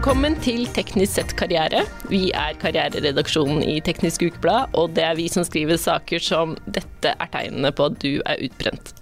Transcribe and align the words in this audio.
Velkommen 0.00 0.32
til 0.40 0.62
Teknisk 0.72 1.18
sett 1.18 1.32
karriere. 1.36 1.82
Vi 2.08 2.30
er 2.32 2.54
karriereredaksjonen 2.56 3.58
i 3.60 3.74
Teknisk 3.84 4.22
Ukeblad, 4.24 4.72
og 4.72 4.94
det 4.96 5.02
er 5.04 5.18
vi 5.18 5.26
som 5.28 5.44
skriver 5.44 5.76
saker 5.76 6.24
som 6.24 6.54
'Dette 6.64 7.12
er 7.12 7.28
tegnene 7.28 7.68
på 7.68 7.84
at 7.90 7.98
du 8.00 8.22
er 8.24 8.40
utbrent'. 8.40 8.94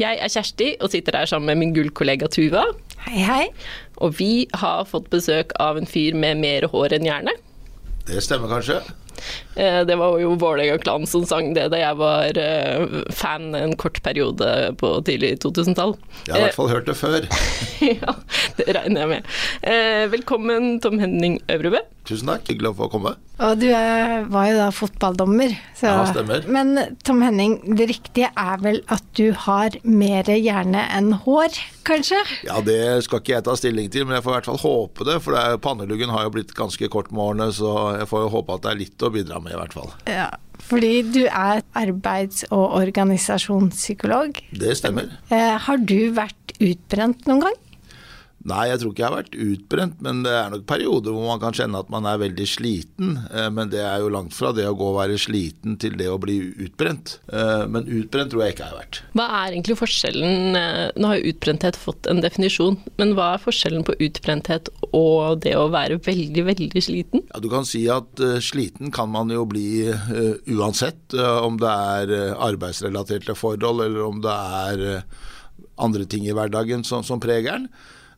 Jeg 0.00 0.16
er 0.16 0.32
Kjersti 0.32 0.70
og 0.80 0.94
sitter 0.96 1.18
her 1.18 1.28
sammen 1.28 1.52
med 1.52 1.60
min 1.60 1.74
gullkollega 1.76 2.30
Tuva. 2.32 2.64
Hei, 3.04 3.20
hei. 3.20 3.46
Og 4.00 4.16
vi 4.16 4.46
har 4.54 4.88
fått 4.88 5.10
besøk 5.10 5.52
av 5.60 5.76
en 5.76 5.84
fyr 5.84 6.16
med 6.16 6.40
mer 6.40 6.64
hår 6.72 6.96
enn 6.96 7.04
hjerne. 7.04 7.36
Det 8.08 8.24
stemmer 8.24 8.48
kanskje. 8.48 8.80
Eh, 9.56 9.80
Det 9.88 9.96
var 10.00 10.18
jo 10.22 10.34
Vålerenga 10.40 10.78
Klan 10.82 11.06
som 11.10 11.24
sang 11.28 11.52
det 11.56 11.68
da 11.72 11.80
jeg 11.80 11.96
var 12.00 12.38
eh, 12.40 12.84
fan 13.14 13.54
en 13.58 13.76
kort 13.80 14.00
periode 14.04 14.50
på 14.80 14.92
tidlig 15.06 15.36
2000-tall. 15.44 15.96
Jeg 16.26 16.34
har 16.34 16.40
i 16.40 16.46
hvert 16.48 16.58
fall 16.58 16.72
hørt 16.72 16.86
det 16.90 16.96
før. 17.00 17.26
ja, 18.02 18.14
det 18.58 18.68
regner 18.76 19.04
jeg 19.06 19.12
med. 19.14 19.32
Eh, 19.62 20.04
Velkommen, 20.12 20.76
Tom 20.84 20.98
Henning 21.02 21.40
Øvrebø. 21.52 21.82
Tusen 22.08 22.30
takk, 22.30 22.48
hyggelig 22.48 22.72
å 22.72 22.76
få 22.78 22.88
komme. 22.92 23.12
Og 23.40 23.60
du 23.60 23.68
er, 23.72 24.26
var 24.28 24.48
jo 24.50 24.56
da 24.58 24.68
fotballdommer. 24.74 25.52
Så. 25.78 25.88
Ja, 25.88 26.04
stemmer. 26.08 26.44
Men 26.52 26.96
Tom 27.06 27.22
Henning, 27.24 27.58
det 27.76 27.86
riktige 27.92 28.30
er 28.36 28.60
vel 28.60 28.82
at 28.92 29.04
du 29.16 29.30
har 29.46 29.76
mer 29.86 30.28
hjerne 30.28 30.82
enn 30.96 31.14
hår, 31.24 31.56
kanskje? 31.88 32.20
Ja, 32.48 32.60
det 32.64 32.80
skal 33.06 33.22
ikke 33.22 33.36
jeg 33.36 33.46
ta 33.48 33.56
stilling 33.56 33.88
til, 33.92 34.04
men 34.08 34.18
jeg 34.18 34.26
får 34.26 34.34
i 34.34 34.38
hvert 34.38 34.50
fall 34.50 34.62
håpe 34.64 35.08
det. 35.08 35.16
For 35.24 35.36
det 35.36 35.46
er, 35.46 35.62
panneluggen 35.64 36.12
har 36.12 36.26
jo 36.26 36.34
blitt 36.36 36.52
ganske 36.56 36.90
kort 36.92 37.12
med 37.14 37.24
årene, 37.24 37.48
så 37.56 37.72
jeg 38.00 38.10
får 38.10 38.26
jo 38.26 38.34
håpe 38.36 38.58
at 38.58 38.66
det 38.66 38.74
er 38.74 38.82
litt 38.82 39.06
å 39.08 39.12
bidra 39.14 39.40
med, 39.40 39.56
i 39.56 39.60
hvert 39.62 39.76
fall. 39.76 39.92
Ja. 40.10 40.28
Fordi 40.60 40.92
du 41.08 41.22
er 41.24 41.62
arbeids- 41.78 42.44
og 42.52 42.76
organisasjonspsykolog. 42.82 44.42
Det 44.60 44.76
stemmer. 44.78 45.08
Eh, 45.32 45.56
har 45.64 45.80
du 45.80 46.12
vært 46.16 46.54
utbrent 46.60 47.24
noen 47.30 47.46
gang? 47.48 47.56
Nei, 48.48 48.70
jeg 48.70 48.80
tror 48.80 48.92
ikke 48.94 49.02
jeg 49.02 49.10
har 49.10 49.18
vært 49.18 49.34
utbrent, 49.36 49.98
men 50.00 50.22
det 50.24 50.30
er 50.32 50.52
nok 50.54 50.62
perioder 50.70 51.12
hvor 51.12 51.26
man 51.28 51.40
kan 51.42 51.52
kjenne 51.56 51.80
at 51.82 51.90
man 51.92 52.06
er 52.08 52.20
veldig 52.22 52.46
sliten. 52.48 53.10
Eh, 53.28 53.50
Men 53.52 53.68
det 53.68 53.82
er 53.84 53.98
jo 54.00 54.08
langt 54.08 54.32
fra 54.32 54.48
det 54.56 54.64
å 54.64 54.72
gå 54.78 54.86
og 54.94 54.96
være 54.96 55.18
sliten 55.20 55.74
til 55.82 55.98
det 56.00 56.06
å 56.08 56.16
bli 56.22 56.38
utbrent. 56.64 57.18
Eh, 57.28 57.66
Men 57.68 57.84
utbrent 57.84 58.32
tror 58.32 58.46
jeg 58.46 58.54
ikke 58.54 58.64
jeg 58.64 58.72
har 58.72 58.80
vært. 58.80 59.00
Hva 59.12 59.26
er 59.42 59.52
egentlig 59.58 59.76
forskjellen 59.82 60.56
eh, 60.56 60.86
Nå 60.96 61.10
har 61.10 61.20
jo 61.20 61.34
utbrenthet 61.34 61.76
fått 61.76 62.08
en 62.08 62.22
definisjon, 62.24 62.80
men 62.96 63.12
hva 63.18 63.34
er 63.34 63.44
forskjellen 63.44 63.84
på 63.84 63.98
utbrenthet 64.08 64.72
og 64.96 65.44
det 65.44 65.52
å 65.60 65.68
være 65.68 66.00
veldig, 66.08 66.46
veldig 66.48 66.84
sliten? 66.88 67.26
Ja, 67.34 67.44
Du 67.44 67.50
kan 67.52 67.68
si 67.68 67.84
at 67.92 68.24
sliten 68.40 68.88
kan 68.94 69.12
man 69.12 69.28
jo 69.30 69.44
bli 69.48 69.84
uansett, 70.48 71.12
om 71.44 71.60
det 71.60 71.68
er 71.70 72.34
arbeidsrelaterte 72.40 73.36
forhold 73.36 73.84
eller 73.84 74.04
om 74.08 74.20
det 74.24 74.32
er 74.34 75.02
andre 75.80 76.06
ting 76.08 76.24
i 76.28 76.34
hverdagen 76.36 76.84
som, 76.88 77.04
som 77.06 77.20
preger 77.22 77.58
den. 77.60 77.68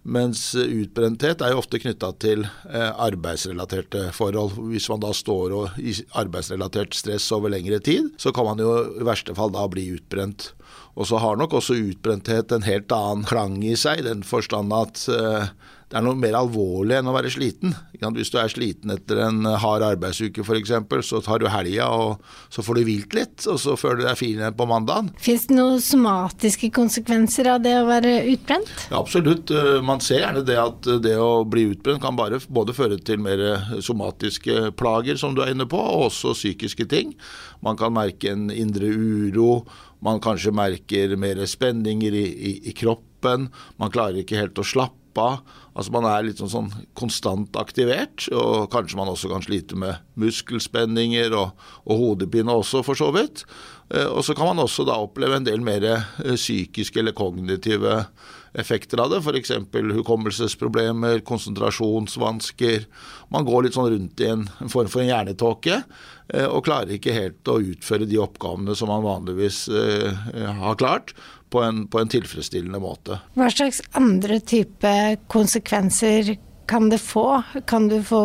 Mens 0.02 0.54
eh, 0.58 0.66
utbrenthet 0.82 1.42
er 1.42 1.52
jo 1.52 1.60
ofte 1.62 1.78
knytta 1.82 2.10
til 2.22 2.42
eh, 2.44 2.90
arbeidsrelaterte 2.90 4.08
forhold. 4.16 4.56
Hvis 4.72 4.88
man 4.90 5.02
da 5.04 5.12
står 5.14 5.54
i 5.78 5.94
arbeidsrelatert 6.18 6.96
stress 6.98 7.28
over 7.34 7.52
lengre 7.54 7.78
tid, 7.78 8.10
så 8.18 8.34
kan 8.34 8.48
man 8.50 8.62
jo 8.62 8.72
i 8.98 9.06
verste 9.06 9.36
fall 9.38 9.54
da 9.54 9.68
bli 9.70 9.92
utbrent. 9.94 10.50
Og 10.98 11.06
så 11.08 11.22
har 11.22 11.38
nok 11.38 11.54
også 11.60 11.78
utbrenthet 11.78 12.52
en 12.52 12.66
helt 12.66 12.92
annen 12.92 13.24
klang 13.28 13.60
i 13.64 13.76
seg, 13.78 14.02
i 14.02 14.08
den 14.08 14.26
forstand 14.26 14.74
at 14.76 15.06
eh, 15.12 15.52
det 15.92 15.98
er 16.00 16.04
noe 16.06 16.16
mer 16.16 16.32
alvorlig 16.38 16.94
enn 16.96 17.08
å 17.10 17.12
være 17.12 17.28
sliten. 17.28 17.74
Hvis 18.16 18.30
du 18.32 18.38
er 18.40 18.48
sliten 18.48 18.94
etter 18.94 19.18
en 19.26 19.44
hard 19.60 19.82
arbeidsuke 19.84 20.40
f.eks., 20.40 20.70
så 21.04 21.18
tar 21.20 21.42
du 21.42 21.50
helga 21.52 21.90
og 21.92 22.22
så 22.48 22.64
får 22.64 22.78
du 22.78 22.86
hvilt 22.86 23.12
litt, 23.12 23.44
og 23.44 23.58
så 23.60 23.74
føler 23.76 24.00
du 24.00 24.06
deg 24.06 24.16
fin 24.16 24.40
igjen 24.40 24.56
på 24.56 24.64
mandagen. 24.70 25.10
Fins 25.20 25.44
det 25.50 25.58
noen 25.58 25.82
somatiske 25.84 26.70
konsekvenser 26.72 27.50
av 27.52 27.60
det 27.66 27.74
å 27.76 27.84
være 27.90 28.14
utbrent? 28.32 28.72
Ja, 28.88 29.02
absolutt. 29.02 29.52
Eh, 29.52 29.82
Man 29.84 30.00
ser 30.00 30.22
gjerne 30.22 30.46
det 30.48 30.56
at 30.62 30.88
det 31.04 31.12
å 31.20 31.44
bli 31.44 31.66
utbrent 31.74 32.00
kan 32.00 32.16
bare 32.16 32.40
både 32.48 32.72
føre 32.72 32.96
til 33.04 33.20
mer 33.20 33.44
somatiske 33.84 34.72
plager, 34.80 35.20
som 35.20 35.36
du 35.36 35.42
er 35.44 35.52
inne 35.52 35.68
på, 35.68 35.76
og 35.76 36.06
også 36.08 36.32
psykiske 36.38 36.88
ting. 36.88 37.12
Man 37.60 37.76
kan 37.76 37.92
merke 37.92 38.32
en 38.32 38.48
indre 38.48 38.88
uro, 38.88 39.66
man 40.00 40.24
kanskje 40.24 40.56
merker 40.56 41.12
mer 41.20 41.44
spenninger 41.46 42.16
i, 42.16 42.24
i, 42.32 42.56
i 42.72 42.76
kroppen, 42.80 43.50
man 43.76 43.92
klarer 43.92 44.24
ikke 44.24 44.40
helt 44.40 44.56
å 44.58 44.64
slappe 44.66 45.01
av. 45.20 45.42
Altså 45.72 45.92
Man 45.94 46.06
er 46.08 46.26
litt 46.26 46.40
sånn, 46.40 46.52
sånn 46.52 46.72
konstant 46.98 47.56
aktivert, 47.56 48.26
og 48.36 48.68
kanskje 48.72 48.98
man 48.98 49.08
også 49.12 49.30
kan 49.32 49.44
slite 49.44 49.78
med 49.78 50.02
muskelspenninger 50.20 51.32
og, 51.36 51.54
og 51.86 52.02
hodepine 52.02 52.52
også, 52.52 52.82
for 52.86 52.98
så 52.98 53.08
vidt. 53.14 53.46
Eh, 53.92 54.06
Og 54.08 54.24
så 54.24 54.34
kan 54.36 54.48
man 54.50 54.62
også 54.62 54.86
da 54.88 54.98
oppleve 55.00 55.38
en 55.40 55.48
del 55.48 55.60
mer 55.64 55.84
eh, 55.88 56.36
psykiske 56.36 57.00
eller 57.00 57.16
kognitive 57.16 58.04
effekter 58.52 59.00
av 59.00 59.08
det, 59.12 59.22
f.eks. 59.24 59.52
hukommelsesproblemer, 59.72 61.22
konsentrasjonsvansker. 61.24 62.84
Man 63.32 63.46
går 63.48 63.64
litt 63.64 63.78
sånn 63.78 63.88
rundt 63.94 64.20
i 64.20 64.28
en, 64.28 64.46
form 64.68 64.90
for 64.92 65.00
en 65.00 65.08
hjernetåke 65.08 65.78
eh, 65.80 66.48
og 66.48 66.64
klarer 66.68 66.96
ikke 66.98 67.16
helt 67.16 67.48
å 67.48 67.60
utføre 67.64 68.08
de 68.08 68.20
oppgavene 68.20 68.76
som 68.76 68.92
man 68.92 69.04
vanligvis 69.06 69.64
har 69.72 70.76
klart, 70.80 71.14
på 71.52 71.62
en, 71.62 71.84
på 71.88 72.00
en 72.00 72.10
tilfredsstillende 72.12 72.80
måte. 72.82 73.20
Hva 73.36 73.50
slags 73.52 73.82
andre 73.98 74.40
type 74.40 74.94
konsekvenser 75.32 76.34
kan 76.70 76.88
det 76.92 77.02
få? 77.02 77.42
Kan 77.68 77.90
du 77.92 78.00
få 78.06 78.24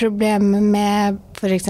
problemer 0.00 0.64
med 0.64 1.18
f.eks. 1.38 1.68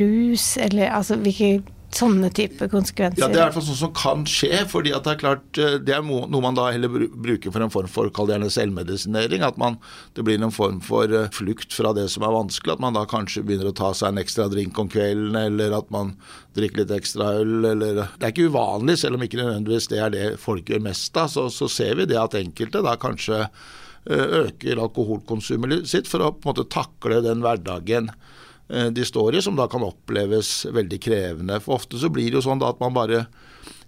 rus, 0.00 0.56
eller 0.56 0.90
altså 0.90 1.18
hvilke 1.20 1.60
sånne 1.96 2.30
type 2.34 2.68
konsekvenser? 2.70 3.22
Ja, 3.22 3.28
Det 3.28 3.38
er 3.38 3.42
i 3.42 3.44
hvert 3.48 3.56
fall 3.58 3.66
sånn 3.66 3.78
som 3.80 3.92
kan 3.96 4.24
skje. 4.24 4.66
fordi 4.68 4.92
at 4.94 5.04
Det 5.04 5.12
er 5.12 5.20
klart, 5.20 5.58
eh, 5.58 5.78
det 5.78 5.94
er 5.94 6.02
noe 6.02 6.40
man 6.40 6.54
da 6.54 6.70
heller 6.70 6.88
bruker 6.88 7.52
for 7.52 7.60
en 7.60 7.70
form 7.70 7.88
for 7.88 8.10
kall 8.10 8.28
gjerne 8.28 8.50
selvmedisinering. 8.50 9.42
At 9.42 9.58
man, 9.58 9.78
det 10.14 10.24
blir 10.24 10.42
en 10.42 10.50
form 10.50 10.80
for 10.80 11.04
eh, 11.04 11.28
flukt 11.28 11.72
fra 11.72 11.92
det 11.92 12.08
som 12.10 12.22
er 12.22 12.34
vanskelig. 12.34 12.74
At 12.74 12.80
man 12.80 12.94
da 12.94 13.04
kanskje 13.06 13.44
begynner 13.44 13.70
å 13.70 13.76
ta 13.76 13.92
seg 13.92 14.08
en 14.12 14.22
ekstra 14.22 14.48
drink 14.50 14.78
om 14.78 14.88
kvelden, 14.88 15.36
eller 15.36 15.76
at 15.76 15.90
man 15.90 16.16
drikker 16.54 16.84
litt 16.84 16.90
ekstra 16.90 17.40
øl. 17.40 17.64
eller 17.64 17.94
Det 18.18 18.22
er 18.22 18.32
ikke 18.32 18.50
uvanlig, 18.50 18.98
selv 18.98 19.14
om 19.16 19.22
ikke 19.22 19.42
nødvendigvis 19.42 19.88
det 19.88 19.98
er 19.98 20.10
det 20.10 20.40
folk 20.40 20.64
gjør 20.66 20.82
mest 20.82 21.16
av. 21.16 21.28
Så, 21.28 21.50
så 21.50 21.68
ser 21.68 21.96
vi 21.96 22.06
det 22.06 22.18
at 22.20 22.34
enkelte 22.34 22.82
da 22.82 22.96
kanskje 22.96 23.46
eh, 23.46 24.26
øker 24.46 24.78
alkoholkonsumet 24.78 25.88
sitt 25.88 26.08
for 26.10 26.22
å 26.22 26.32
på 26.32 26.46
en 26.46 26.52
måte 26.54 26.68
takle 26.70 27.22
den 27.24 27.42
hverdagen 27.44 28.10
eh, 28.10 28.38
de 28.70 29.04
står 29.06 29.34
i, 29.36 29.42
som 29.42 29.56
da 29.58 29.66
kan 29.70 29.82
oppleves 29.82 30.66
veldig 30.70 31.00
krevende. 31.02 31.56
For 31.64 31.80
ofte 31.80 31.98
så 31.98 32.10
blir 32.12 32.30
det 32.30 32.38
jo 32.38 32.46
sånn 32.46 32.62
at 32.62 32.78
man 32.82 32.94
bare 32.94 33.24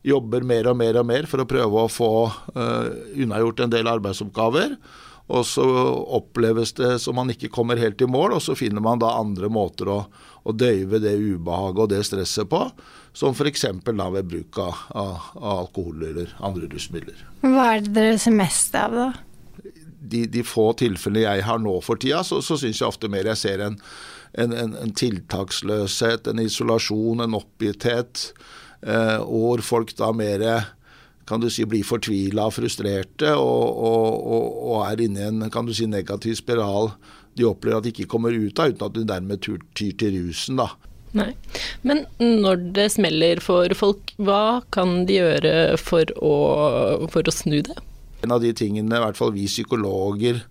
jobber 0.03 0.43
mer 0.47 0.67
og 0.71 0.77
mer 0.81 0.99
og 0.99 1.07
mer 1.07 1.29
for 1.31 1.43
å 1.43 1.49
prøve 1.49 1.85
å 1.85 1.91
få 1.91 2.13
uh, 2.27 2.91
unnagjort 3.15 3.63
en 3.63 3.73
del 3.73 3.91
arbeidsoppgaver. 3.91 4.77
Og 5.33 5.47
så 5.47 5.65
oppleves 6.19 6.75
det 6.77 6.97
som 7.01 7.17
man 7.17 7.31
ikke 7.33 7.53
kommer 7.55 7.79
helt 7.81 8.03
i 8.03 8.09
mål, 8.11 8.35
og 8.37 8.43
så 8.43 8.57
finner 8.59 8.83
man 8.85 9.01
da 9.01 9.15
andre 9.21 9.49
måter 9.53 9.89
å, 9.89 10.01
å 10.43 10.53
døyve 10.53 10.99
det 11.01 11.15
ubehaget 11.15 11.85
og 11.85 11.93
det 11.95 12.03
stresset 12.09 12.51
på. 12.51 12.67
Som 13.17 13.37
f.eks. 13.37 13.69
da 13.87 14.09
ved 14.13 14.29
bruk 14.29 14.59
av, 14.61 14.83
av 14.99 15.31
alkohol 15.61 16.03
eller 16.09 16.31
andre 16.41 16.65
rusmidler 16.73 17.19
Hva 17.45 17.75
er 17.75 17.83
det 17.85 17.93
dere 17.93 18.17
ser 18.21 18.33
mest 18.33 18.77
av, 18.81 18.97
da? 18.97 19.11
de, 20.13 20.25
de 20.27 20.43
få 20.47 20.71
tilfellene 20.79 21.25
jeg 21.25 21.45
har 21.47 21.61
nå 21.63 21.77
for 21.85 22.01
tida, 22.01 22.23
så, 22.27 22.41
så 22.45 22.59
syns 22.61 22.81
jeg 22.81 22.89
ofte 22.89 23.11
mer 23.13 23.29
jeg 23.33 23.41
ser 23.41 23.63
en, 23.69 23.79
en, 24.39 24.53
en, 24.53 24.77
en 24.81 24.93
tiltaksløshet, 24.97 26.29
en 26.29 26.43
isolasjon, 26.43 27.25
en 27.25 27.37
oppgitthet, 27.37 28.29
eh, 28.87 29.19
hvor 29.25 29.65
folk 29.65 29.93
da 29.99 30.13
mer 30.17 30.47
kan 31.29 31.41
du 31.41 31.49
si, 31.53 31.65
blir 31.69 31.87
fortvila 31.87 32.49
og 32.49 32.57
frustrerte 32.57 33.35
og, 33.39 33.67
og, 33.89 34.07
og, 34.37 34.47
og 34.73 34.79
er 34.89 35.05
inne 35.05 35.23
i 35.23 35.29
en 35.31 35.51
kan 35.53 35.69
du 35.69 35.75
si, 35.77 35.87
negativ 35.87 36.37
spiral 36.41 36.95
de 37.39 37.47
opplever 37.49 37.79
at 37.79 37.87
de 37.87 37.93
ikke 37.95 38.11
kommer 38.13 38.35
ut 38.35 38.59
av, 38.61 38.73
uten 38.73 38.89
at 38.89 38.97
de 38.97 39.05
dermed 39.09 39.45
tyr 39.45 39.95
til 39.97 40.19
rusen. 40.19 40.59
da. 40.61 40.73
Nei. 41.17 41.31
Men 41.85 42.05
når 42.21 42.67
det 42.77 42.89
smeller 42.95 43.41
for 43.45 43.73
folk, 43.77 44.13
hva 44.21 44.63
kan 44.75 45.03
de 45.09 45.19
gjøre 45.21 45.55
for 45.81 46.13
å, 46.21 46.35
for 47.13 47.29
å 47.29 47.35
snu 47.35 47.61
det? 47.65 47.77
En 48.25 48.35
av 48.35 48.43
de 48.45 48.53
tingene 48.57 48.97
i 48.97 49.03
hvert 49.03 49.19
fall 49.19 49.33
vi 49.35 49.49
psykologer 49.51 50.43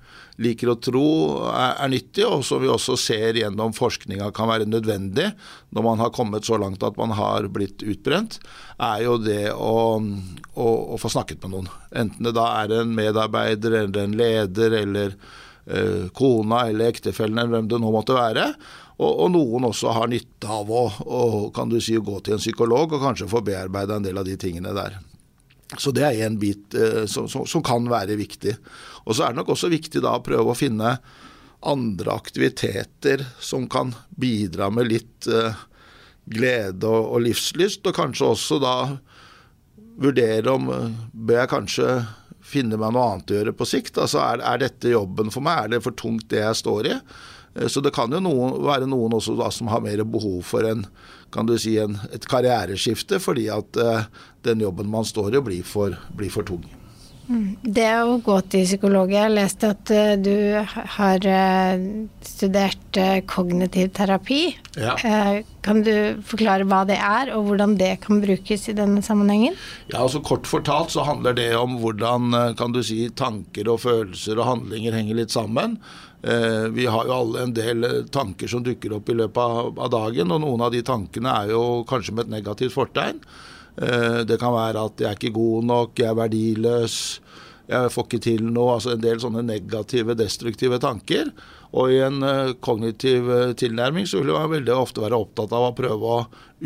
liker 0.42 0.72
å 0.72 0.78
tro 0.82 1.08
er, 1.52 1.76
er 1.84 1.92
nyttig, 1.92 2.26
og 2.28 2.46
som 2.46 2.62
vi 2.64 2.70
også 2.72 2.98
ser 3.00 3.40
gjennom 3.40 3.76
forskninga 3.78 4.32
kan 4.36 4.50
være 4.52 4.70
nødvendig 4.70 5.30
når 5.72 5.86
man 5.86 6.02
har 6.04 6.14
kommet 6.16 6.48
så 6.48 6.60
langt 6.62 6.84
at 6.84 6.98
man 7.00 7.14
har 7.18 7.48
blitt 7.54 7.86
utbrent, 7.86 8.40
er 8.82 9.06
jo 9.06 9.18
det 9.22 9.54
å, 9.54 10.02
å, 10.02 10.68
å 10.96 11.00
få 11.02 11.12
snakket 11.14 11.44
med 11.46 11.56
noen. 11.56 11.72
Enten 12.04 12.28
det 12.28 12.36
da 12.38 12.50
er 12.62 12.76
en 12.82 12.96
medarbeider 12.98 13.78
eller 13.84 14.04
en 14.04 14.18
leder 14.20 14.78
eller 14.82 15.16
eh, 15.66 16.08
kona 16.18 16.66
eller 16.70 16.92
ektefellen 16.92 17.40
eller 17.40 17.58
hvem 17.58 17.72
det 17.72 17.82
nå 17.82 17.94
måtte 17.94 18.18
være. 18.18 18.50
Og, 19.02 19.12
og 19.12 19.32
noen 19.34 19.70
også 19.72 19.94
har 19.98 20.12
nytte 20.12 20.50
av 20.50 20.70
å, 20.70 20.84
å 21.02 21.24
kan 21.56 21.72
du 21.72 21.80
si, 21.82 21.96
gå 21.98 22.20
til 22.22 22.38
en 22.38 22.44
psykolog 22.44 22.98
og 22.98 23.02
kanskje 23.02 23.30
få 23.32 23.42
bearbeida 23.46 23.98
en 23.98 24.06
del 24.06 24.20
av 24.22 24.28
de 24.28 24.38
tingene 24.40 24.76
der. 24.78 25.00
Så 25.80 25.94
det 25.96 26.04
er 26.04 26.26
en 26.26 26.38
bit 26.40 26.76
eh, 26.76 27.06
som, 27.08 27.30
som, 27.32 27.46
som 27.48 27.64
kan 27.64 27.86
være 27.90 28.20
viktig. 28.20 28.58
Og 29.06 29.15
så 29.15 29.25
er 29.25 29.33
det 29.33 29.42
nok 29.42 29.53
også 29.56 29.71
viktig 29.71 30.03
da 30.03 30.15
å 30.18 30.24
prøve 30.25 30.53
å 30.53 30.57
finne 30.57 30.95
andre 31.62 32.13
aktiviteter 32.13 33.24
som 33.39 33.68
kan 33.69 33.94
bidra 34.09 34.69
med 34.74 34.89
litt 34.89 35.27
eh, 35.30 35.57
glede 36.31 36.89
og, 36.89 37.19
livslyst, 37.25 37.86
og 37.86 37.98
kanskje 37.98 38.31
også 38.33 38.57
da 38.62 38.75
vurdere 40.01 40.56
om 40.56 40.71
eh, 40.74 40.88
bør 41.13 41.44
jeg 41.44 41.53
kanskje 41.53 41.92
finne 42.51 42.80
meg 42.81 42.95
noe 42.95 43.12
annet 43.12 43.31
å 43.31 43.38
gjøre 43.38 43.53
på 43.57 43.68
sikt. 43.69 44.00
Altså 44.01 44.21
er, 44.24 44.42
er 44.42 44.63
dette 44.63 44.94
jobben 44.94 45.30
for 45.33 45.45
meg, 45.45 45.65
er 45.65 45.75
det 45.75 45.86
for 45.86 45.97
tungt 45.97 46.30
det 46.33 46.42
jeg 46.42 46.59
står 46.63 46.89
i? 46.89 46.97
Eh, 47.56 47.69
så 47.69 47.83
det 47.86 47.94
kan 47.95 48.12
jo 48.12 48.21
noen, 48.24 48.57
være 48.65 48.89
noen 48.89 49.19
også 49.19 49.38
da 49.39 49.51
som 49.54 49.69
har 49.71 49.86
mer 49.86 50.04
behov 50.07 50.42
for 50.47 50.65
en, 50.68 50.86
kan 51.31 51.47
du 51.47 51.56
si, 51.62 51.77
en, 51.80 52.00
et 52.12 52.25
karriereskifte, 52.27 53.21
fordi 53.24 53.45
at 53.54 53.77
uh, 53.80 54.09
den 54.44 54.65
jobben 54.65 54.89
man 54.92 55.07
står 55.07 55.38
i, 55.38 55.44
blir 55.45 55.63
for, 55.63 55.95
blir 56.18 56.33
for 56.33 56.44
tung. 56.44 56.65
Mm. 57.31 57.45
Det 57.63 57.88
å 58.04 58.18
gå 58.24 58.36
til 58.51 58.66
psykolog 58.68 59.12
Jeg 59.13 59.31
leste 59.31 59.69
at 59.72 59.92
uh, 59.95 60.13
du 60.19 60.60
har 60.98 61.28
uh, 61.31 61.86
studert 62.28 63.00
kognitiv 63.31 63.94
terapi. 63.95 64.42
Ja. 64.75 64.98
Kan 65.63 65.80
du 65.86 66.19
forklare 66.28 66.66
hva 66.68 66.81
det 66.88 66.98
er, 67.00 67.31
og 67.36 67.48
hvordan 67.48 67.78
det 67.80 67.94
kan 68.04 68.19
brukes 68.24 68.68
i 68.68 68.75
denne 68.75 69.04
sammenhengen? 69.06 69.56
Ja, 69.94 70.01
altså 70.04 70.19
Kort 70.25 70.50
fortalt 70.50 70.92
så 70.92 71.06
handler 71.07 71.38
det 71.38 71.50
om 71.56 71.78
hvordan 71.80 72.36
kan 72.60 72.75
du 72.75 72.81
si, 72.83 73.06
tanker 73.16 73.72
og 73.72 73.83
følelser 73.86 74.39
og 74.42 74.50
handlinger 74.50 74.98
henger 75.00 75.22
litt 75.22 75.31
sammen. 75.31 75.78
Eh, 76.24 76.68
vi 76.69 76.86
har 76.86 77.06
jo 77.06 77.13
alle 77.16 77.45
en 77.48 77.54
del 77.54 77.83
eh, 77.83 78.01
tanker 78.13 78.50
som 78.50 78.62
dukker 78.63 78.94
opp 78.94 79.10
i 79.10 79.16
løpet 79.18 79.42
av 79.42 79.88
dagen, 79.89 80.30
og 80.30 80.44
noen 80.44 80.62
av 80.62 80.74
de 80.74 80.83
tankene 80.86 81.33
er 81.33 81.54
jo 81.56 81.81
kanskje 81.89 82.13
med 82.13 82.28
et 82.28 82.36
negativt 82.36 82.75
fortegn. 82.75 83.24
Eh, 83.77 84.21
det 84.27 84.39
kan 84.41 84.56
være 84.56 84.85
at 84.89 85.01
jeg 85.01 85.09
er 85.09 85.19
ikke 85.19 85.35
god 85.38 85.68
nok, 85.69 85.95
jeg 86.00 86.09
er 86.09 86.19
verdiløs, 86.19 86.97
jeg 87.71 87.91
får 87.94 88.07
ikke 88.07 88.21
til 88.25 88.45
noe. 88.50 88.75
Altså 88.75 88.95
en 88.95 89.03
del 89.03 89.21
sånne 89.23 89.45
negative, 89.47 90.18
destruktive 90.19 90.79
tanker. 90.83 91.31
Og 91.71 91.94
i 91.94 92.01
en 92.03 92.19
kognitiv 92.59 93.29
tilnærming 93.56 94.09
så 94.09 94.19
vil 94.19 94.33
jeg 94.33 94.51
veldig 94.57 94.73
ofte 94.75 95.03
være 95.06 95.19
opptatt 95.23 95.53
av 95.56 95.69
å 95.69 95.75
prøve 95.77 96.09
å 96.18 96.18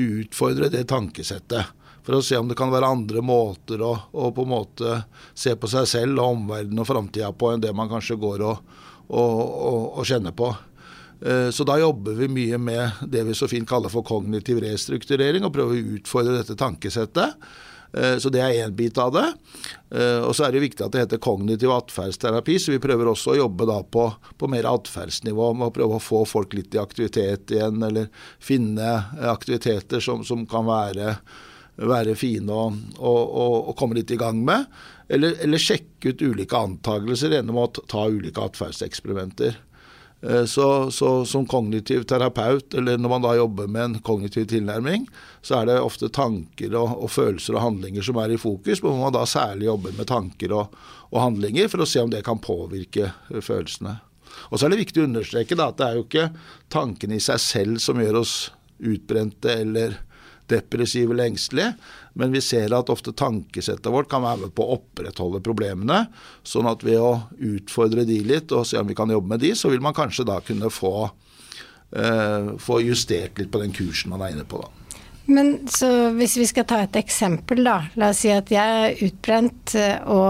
utfordre 0.01 0.71
det 0.73 0.87
tankesettet. 0.89 1.75
For 2.05 2.17
å 2.17 2.23
se 2.25 2.39
om 2.39 2.49
det 2.49 2.57
kan 2.57 2.73
være 2.73 2.89
andre 2.89 3.21
måter 3.21 3.83
å, 3.85 3.91
å 4.17 4.31
på 4.33 4.47
en 4.47 4.53
måte 4.55 4.95
se 5.37 5.53
på 5.53 5.69
seg 5.69 5.85
selv 5.89 6.23
og 6.23 6.39
omverdenen 6.39 6.81
og 6.81 6.89
framtida 6.89 7.29
på 7.37 7.53
enn 7.53 7.61
det 7.61 7.75
man 7.77 7.91
kanskje 7.91 8.17
går 8.21 8.47
og 8.49 8.65
og, 9.07 9.41
og, 9.41 9.99
å 9.99 10.05
kjenne 10.07 10.33
på. 10.35 10.49
Eh, 11.21 11.49
så 11.49 11.63
da 11.63 11.77
jobber 11.79 12.17
vi 12.17 12.27
mye 12.27 12.57
med 12.57 13.05
det 13.07 13.23
vi 13.23 13.35
så 13.37 13.47
fint 13.47 13.69
kaller 13.69 13.91
for 13.93 14.05
kognitiv 14.05 14.59
restrukturering, 14.63 15.45
og 15.45 15.53
prøver 15.55 15.77
å 15.77 15.95
utfordre 15.99 16.39
dette 16.39 16.57
tankesettet. 16.59 17.39
Eh, 17.95 18.17
så 18.17 18.29
det 18.33 18.41
er 18.43 18.65
én 18.65 18.75
bit 18.75 18.97
av 18.97 19.13
det. 19.15 19.25
Eh, 19.95 20.19
og 20.25 20.35
så 20.35 20.47
er 20.47 20.55
det 20.55 20.65
viktig 20.65 20.85
at 20.85 20.93
det 20.93 21.05
heter 21.05 21.23
kognitiv 21.23 21.71
atferdsterapi, 21.75 22.57
så 22.59 22.75
vi 22.75 22.83
prøver 22.83 23.11
også 23.11 23.33
å 23.33 23.39
jobbe 23.39 23.67
da 23.69 23.79
på, 23.83 24.09
på 24.37 24.51
mer 24.51 24.67
atferdsnivå, 24.69 25.53
med 25.55 25.69
å 25.69 25.75
prøve 25.75 25.99
å 25.99 26.03
få 26.03 26.25
folk 26.29 26.55
litt 26.57 26.75
i 26.75 26.81
aktivitet 26.81 27.55
igjen, 27.55 27.83
eller 27.85 28.09
finne 28.43 28.97
aktiviteter 29.31 30.03
som, 30.03 30.25
som 30.27 30.43
kan 30.49 30.67
være, 30.67 31.15
være 31.79 32.17
fine 32.19 32.51
å, 32.51 32.67
å 33.05 33.75
komme 33.79 33.99
litt 33.99 34.11
i 34.11 34.19
gang 34.19 34.43
med. 34.45 34.67
Eller, 35.07 35.35
eller 35.45 35.61
sjekke 35.61 36.15
ut 36.15 36.23
ulike 36.25 36.57
antakelser 36.57 37.35
gjennom 37.37 37.59
å 37.61 37.67
ta 37.77 38.07
ulike 38.09 38.41
atferdseksperimenter. 38.41 39.59
Eh, 40.21 40.45
så, 40.45 40.91
så, 40.91 41.25
som 41.25 41.45
kognitiv 41.45 42.03
terapeut, 42.03 42.73
eller 42.73 42.97
når 42.97 43.09
man 43.09 43.21
da 43.21 43.35
jobber 43.35 43.67
med 43.67 43.83
en 43.83 43.99
kognitiv 43.99 44.47
tilnærming, 44.49 45.07
så 45.41 45.59
er 45.59 45.69
det 45.69 45.77
ofte 45.83 46.09
tanker 46.09 46.75
og, 46.79 46.95
og 47.03 47.11
følelser 47.11 47.57
og 47.57 47.65
handlinger 47.65 48.05
som 48.05 48.19
er 48.21 48.33
i 48.33 48.39
fokus, 48.41 48.81
men 48.83 48.99
man 49.01 49.15
da 49.15 49.25
særlig 49.29 49.69
jobber 49.69 49.95
med 49.97 50.09
tanker 50.09 50.55
og, 50.55 50.75
og, 51.11 51.19
handlinger 51.21 51.69
for 51.71 51.83
å 51.83 51.89
se 51.89 52.01
om 52.01 52.13
det 52.13 52.23
kan 52.25 52.41
påvirke 52.41 53.11
eh, 53.11 53.41
følelsene. 53.43 53.99
Og 54.49 54.59
så 54.59 54.65
er 54.65 54.73
det 54.73 54.81
viktig 54.83 55.03
å 55.03 55.09
understreke 55.09 55.57
da, 55.57 55.69
at 55.71 55.79
det 55.79 55.87
er 55.87 55.99
jo 55.99 56.07
ikke 56.07 56.29
tankene 56.73 57.19
i 57.19 57.23
seg 57.23 57.39
selv 57.39 57.83
som 57.83 58.01
gjør 58.01 58.23
oss 58.23 58.35
utbrente 58.83 59.53
eller 59.61 59.99
depressive 60.51 61.13
eller 61.13 61.31
engstelige, 61.31 61.73
men 62.13 62.35
vi 62.35 62.43
ser 62.43 62.73
at 62.77 62.91
ofte 62.93 63.15
tankesettet 63.17 63.91
vårt 63.91 64.09
kan 64.11 64.23
være 64.25 64.45
med 64.45 64.55
på 64.55 64.65
å 64.65 64.77
opprettholde 64.77 65.43
problemene. 65.45 66.05
Sånn 66.45 66.69
at 66.69 66.85
ved 66.85 67.01
å 67.01 67.13
utfordre 67.35 68.05
de 68.07 68.21
litt 68.27 68.53
og 68.55 68.67
se 68.69 68.79
om 68.79 68.87
vi 68.87 68.97
kan 68.97 69.11
jobbe 69.11 69.35
med 69.35 69.43
de, 69.43 69.55
så 69.57 69.73
vil 69.73 69.83
man 69.83 69.97
kanskje 69.97 70.27
da 70.27 70.39
kunne 70.45 70.71
få, 70.73 71.09
eh, 71.95 72.55
få 72.61 72.81
justert 72.85 73.39
litt 73.39 73.51
på 73.51 73.63
den 73.63 73.75
kursen 73.75 74.13
man 74.13 74.21
er 74.21 74.35
inne 74.35 74.47
på. 74.47 74.61
da. 74.61 74.85
Men 75.25 75.63
så 75.71 75.87
hvis 76.13 76.35
vi 76.37 76.45
skal 76.45 76.67
ta 76.69 76.83
et 76.83 76.97
eksempel, 76.99 77.63
da. 77.65 77.79
La 77.97 78.11
oss 78.13 78.21
si 78.21 78.29
at 78.33 78.51
jeg 78.53 78.85
er 78.85 78.99
utbrent 79.07 79.73
eh, 79.79 79.97
og 80.05 80.29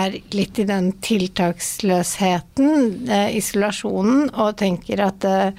er 0.00 0.16
litt 0.32 0.62
i 0.62 0.68
den 0.68 0.94
tiltaksløsheten, 1.04 3.10
eh, 3.10 3.36
isolasjonen, 3.36 4.30
og 4.32 4.56
tenker 4.62 5.04
at 5.04 5.28
eh, 5.28 5.52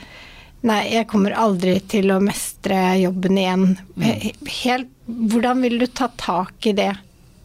Nei, 0.67 0.81
jeg 0.93 1.07
kommer 1.09 1.33
aldri 1.41 1.79
til 1.89 2.11
å 2.13 2.19
mestre 2.21 2.77
jobben 3.01 3.39
igjen. 3.41 3.63
Mm. 3.97 4.27
Helt, 4.61 4.91
hvordan 5.07 5.63
vil 5.65 5.79
du 5.81 5.87
ta 5.89 6.11
tak 6.21 6.69
i 6.69 6.75
det? 6.77 6.91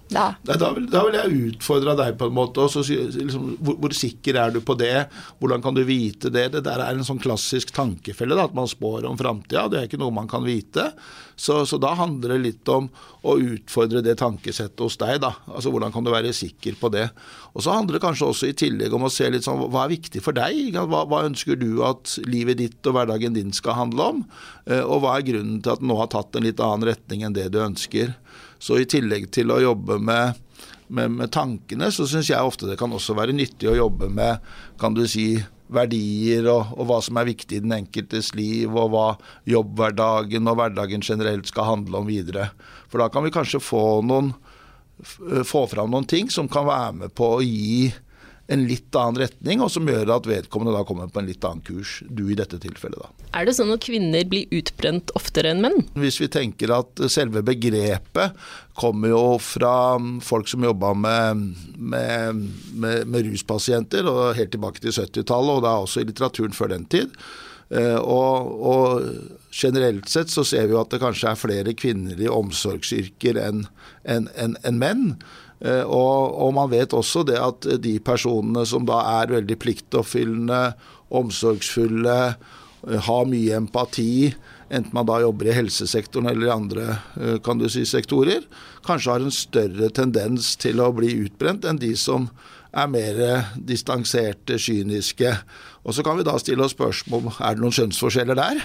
Da? 0.09 0.27
Da 0.47 0.71
vil, 0.77 0.87
da 0.91 1.03
vil, 1.07 1.17
jeg 1.19 1.39
utfordre 1.51 1.97
deg 1.99 2.17
på 2.19 2.29
en 2.29 2.37
måte. 2.37 2.63
Også, 2.63 2.85
liksom, 2.87 3.57
hvor, 3.59 3.79
hvor, 3.83 3.95
sikker 3.97 4.39
er 4.39 4.55
du 4.55 4.61
på 4.65 4.77
det? 4.79 5.09
Hvordan 5.41 5.65
kan 5.65 5.77
du 5.77 5.83
vite 5.87 6.31
det? 6.33 6.49
Det 6.55 6.63
der 6.67 6.83
er 6.85 6.95
en 6.95 7.07
sånn 7.07 7.23
klassisk 7.23 7.73
tankefelle, 7.75 8.39
da, 8.39 8.47
at 8.47 8.57
man 8.57 8.71
spår 8.71 9.09
om 9.11 9.19
framtida. 9.19 9.67
Det 9.73 9.81
er 9.81 9.89
ikke 9.91 10.01
noe 10.01 10.15
man 10.15 10.31
kan 10.31 10.47
vite. 10.47 10.93
Så, 11.37 11.59
så, 11.69 11.81
da 11.83 11.93
handler 11.99 12.37
det 12.37 12.39
litt 12.45 12.71
om 12.73 12.89
å 13.27 13.35
utfordre 13.43 14.01
det 14.05 14.17
tankesettet 14.23 14.81
hos 14.81 14.97
deg. 15.01 15.19
da, 15.25 15.35
altså 15.51 15.73
Hvordan 15.75 15.93
kan 15.95 16.07
du 16.07 16.13
være 16.15 16.33
sikker 16.37 16.79
på 16.81 16.93
det. 16.95 17.09
Og 17.53 17.65
Så 17.67 17.75
handler 17.75 17.99
det 17.99 18.05
kanskje 18.05 18.31
også 18.31 18.51
i 18.51 18.57
tillegg 18.57 18.95
om 18.95 19.09
å 19.09 19.13
se 19.13 19.29
litt 19.33 19.45
sånn, 19.45 19.67
hva 19.73 19.85
er 19.85 19.97
viktig 19.97 20.23
for 20.25 20.37
deg? 20.37 20.77
Hva, 20.77 21.03
hva 21.09 21.25
ønsker 21.27 21.59
du 21.61 21.83
at 21.87 22.19
livet 22.29 22.61
ditt 22.63 22.89
og 22.89 22.97
hverdagen 22.97 23.37
din 23.37 23.53
skal 23.57 23.79
handle 23.81 24.11
om? 24.15 24.25
Eh, 24.69 24.85
og 24.85 25.03
hva 25.05 25.19
er 25.19 25.29
grunnen 25.29 25.61
til 25.65 25.75
at 25.75 25.83
den 25.83 25.91
nå 25.91 25.99
har 26.01 26.13
tatt 26.15 26.37
en 26.37 26.47
litt 26.47 26.63
annen 26.63 26.89
retning 26.89 27.27
enn 27.27 27.37
det 27.37 27.51
du 27.53 27.61
ønsker? 27.65 28.15
Så 28.59 28.81
i 28.81 28.89
tillegg 28.89 29.29
til 29.35 29.53
å 29.53 29.61
jobbe 29.63 29.99
med, 30.03 30.39
med, 30.89 31.13
med 31.19 31.33
tankene, 31.35 31.91
så 31.93 32.07
syns 32.09 32.31
jeg 32.31 32.41
ofte 32.41 32.69
det 32.71 32.79
kan 32.81 32.93
også 32.95 33.17
være 33.19 33.37
nyttig 33.37 33.71
å 33.71 33.77
jobbe 33.77 34.09
med 34.13 34.43
kan 34.81 34.97
du 34.97 35.05
si, 35.11 35.35
verdier 35.73 36.47
og, 36.51 36.75
og, 36.77 36.85
hva 36.89 37.01
som 37.03 37.19
er 37.19 37.29
viktig 37.31 37.59
i 37.59 37.63
den 37.65 37.75
enkeltes 37.75 38.33
liv, 38.39 38.71
og 38.71 38.93
hva 38.93 39.07
jobbhverdagen 39.51 40.51
og 40.51 40.61
hverdagen 40.61 41.05
generelt 41.05 41.51
skal 41.51 41.71
handle 41.73 42.03
om 42.03 42.11
videre. 42.11 42.51
For 42.91 43.03
da 43.03 43.11
kan 43.13 43.27
vi 43.27 43.35
kanskje 43.35 43.63
få, 43.63 43.83
noen, 44.07 44.33
få 45.03 45.67
fram 45.71 45.91
noen 45.93 46.07
ting 46.09 46.31
som 46.33 46.51
kan 46.51 46.69
være 46.69 47.01
med 47.03 47.17
på 47.19 47.33
å 47.39 47.43
gi 47.45 47.91
en 48.53 48.67
litt 48.69 48.95
annen 48.95 49.19
retning, 49.25 49.63
og 49.65 49.71
som 49.75 49.89
gjør 49.91 50.13
at 50.15 50.29
vedkommende 50.31 50.75
da 50.77 50.85
kommer 50.87 51.09
på 51.11 51.19
en 51.23 51.29
litt 51.29 51.45
annen 51.47 51.65
kurs. 51.67 51.99
Du 52.07 52.29
i 52.31 52.37
dette 52.39 52.61
tilfellet, 52.63 53.01
da. 53.03 53.29
Er 53.41 53.49
det 53.49 53.57
sånn 53.59 53.73
at 53.75 53.83
kvinner 53.83 54.27
blir 54.31 54.47
utbrent 54.55 55.11
oftere 55.19 55.51
enn 55.53 55.65
menn? 55.65 55.83
Hvis 55.99 56.21
vi 56.23 56.31
tenker 56.33 56.73
at 56.77 57.03
selve 57.13 57.43
begrepet 57.47 58.37
kommer 58.79 59.11
jo 59.11 59.25
fra 59.43 59.75
folk 60.23 60.51
som 60.51 60.67
jobba 60.67 60.93
med, 60.95 61.43
med, 61.75 62.47
med, 62.71 63.03
med, 63.09 63.33
ruspasienter, 63.33 64.07
og 64.07 64.37
helt 64.39 64.55
tilbake 64.55 64.85
til 64.85 64.95
70-tallet, 64.95 65.59
og 65.59 65.67
da 65.67 65.77
også 65.83 66.05
i 66.05 66.09
litteraturen 66.09 66.57
før 66.57 66.77
den 66.77 66.87
tid. 66.93 67.19
Eh, 67.75 67.99
og, 67.99 68.53
og, 68.63 69.09
generelt 69.57 70.07
sett 70.13 70.31
så 70.31 70.45
ser 70.47 70.69
vi 70.69 70.77
jo 70.77 70.83
at 70.83 70.93
det 70.93 71.01
kanskje 71.03 71.33
er 71.33 71.41
flere 71.41 71.73
kvinner 71.75 72.21
i 72.21 72.29
omsorgsyrker 72.31 73.39
enn 73.41 73.65
en, 74.05 74.29
en, 74.39 74.55
en 74.69 74.79
menn. 74.79 75.07
Eh, 75.67 75.83
og, 75.83 76.37
og, 76.37 76.53
man 76.55 76.71
vet 76.71 76.95
også 76.95 77.25
det 77.27 77.39
at 77.43 77.67
de 77.83 77.97
personene 78.05 78.63
som 78.69 78.87
da 78.87 79.01
er 79.23 79.35
veldig 79.35 79.59
pliktoppfyllende, 79.63 80.61
omsorgsfulle, 81.17 82.19
eh, 82.87 83.01
har 83.09 83.31
mye 83.31 83.59
empati, 83.59 84.35
enten 84.67 84.95
man 84.95 85.07
da 85.09 85.21
jobber 85.23 85.51
i 85.51 85.57
helsesektoren 85.57 86.31
eller 86.31 86.49
i 86.49 86.55
andre 86.55 86.87
eh, 87.21 87.39
kan 87.45 87.59
du 87.61 87.69
si, 87.71 87.85
sektorer, 87.87 88.47
kanskje 88.87 89.15
har 89.15 89.25
en 89.27 89.35
større 89.35 89.91
tendens 89.95 90.55
til 90.63 90.83
å 90.83 90.93
bli 90.95 91.13
utbrent 91.27 91.67
enn 91.67 91.83
de 91.83 91.93
som 91.99 92.31
er 92.77 92.91
mer 92.93 93.21
distanserte, 93.57 94.59
kyniske. 94.61 95.31
Og 95.87 95.95
Så 95.95 96.03
kan 96.03 96.19
vi 96.19 96.27
da 96.27 96.35
stille 96.39 96.65
oss 96.65 96.75
spørsmål 96.75 97.23
om 97.23 97.33
er 97.39 97.55
det 97.55 97.63
noen 97.63 97.75
kjønnsforskjeller 97.77 98.37
der. 98.39 98.61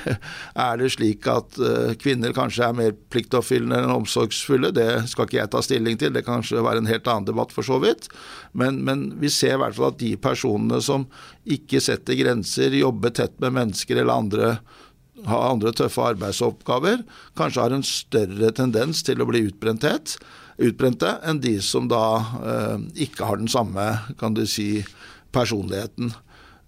Er 0.65 0.79
det 0.81 0.89
slik 0.95 1.27
at 1.29 1.59
uh, 1.61 1.93
kvinner 2.01 2.33
kanskje 2.35 2.65
er 2.65 2.77
mer 2.77 2.95
pliktoppfyllende 3.13 3.77
enn 3.83 3.93
omsorgsfulle? 3.93 4.73
Det 4.75 4.89
skal 5.11 5.29
ikke 5.29 5.39
jeg 5.39 5.51
ta 5.53 5.61
stilling 5.63 5.99
til, 6.01 6.13
det 6.15 6.25
kan 6.25 6.41
kanskje 6.41 6.63
være 6.65 6.81
en 6.81 6.89
helt 6.89 7.07
annen 7.07 7.29
debatt 7.29 7.53
for 7.55 7.67
så 7.67 7.77
vidt. 7.83 8.09
Men, 8.57 8.81
men 8.87 9.11
vi 9.21 9.29
ser 9.31 9.55
i 9.55 9.61
hvert 9.61 9.77
fall 9.77 9.93
at 9.93 10.01
de 10.01 10.15
personene 10.21 10.81
som 10.83 11.05
ikke 11.45 11.81
setter 11.83 12.17
grenser, 12.19 12.73
jobber 12.81 13.13
tett 13.15 13.37
med 13.43 13.55
mennesker 13.59 14.01
eller 14.01 14.17
andre 14.17 14.53
har 15.27 15.51
andre 15.51 15.69
tøffe 15.77 16.01
arbeidsoppgaver, 16.15 17.03
kanskje 17.37 17.61
har 17.61 17.75
en 17.75 17.85
større 17.85 18.49
tendens 18.57 19.03
til 19.05 19.21
å 19.21 19.27
bli 19.29 19.43
utbrenthet 19.51 20.15
utbrente 20.67 21.15
enn 21.27 21.41
de 21.43 21.55
som 21.65 21.87
da 21.91 22.03
eh, 22.41 22.77
ikke 23.07 23.27
har 23.27 23.41
den 23.41 23.51
samme, 23.51 23.87
kan 24.19 24.37
du 24.37 24.43
si, 24.49 24.83
personligheten. 25.33 26.13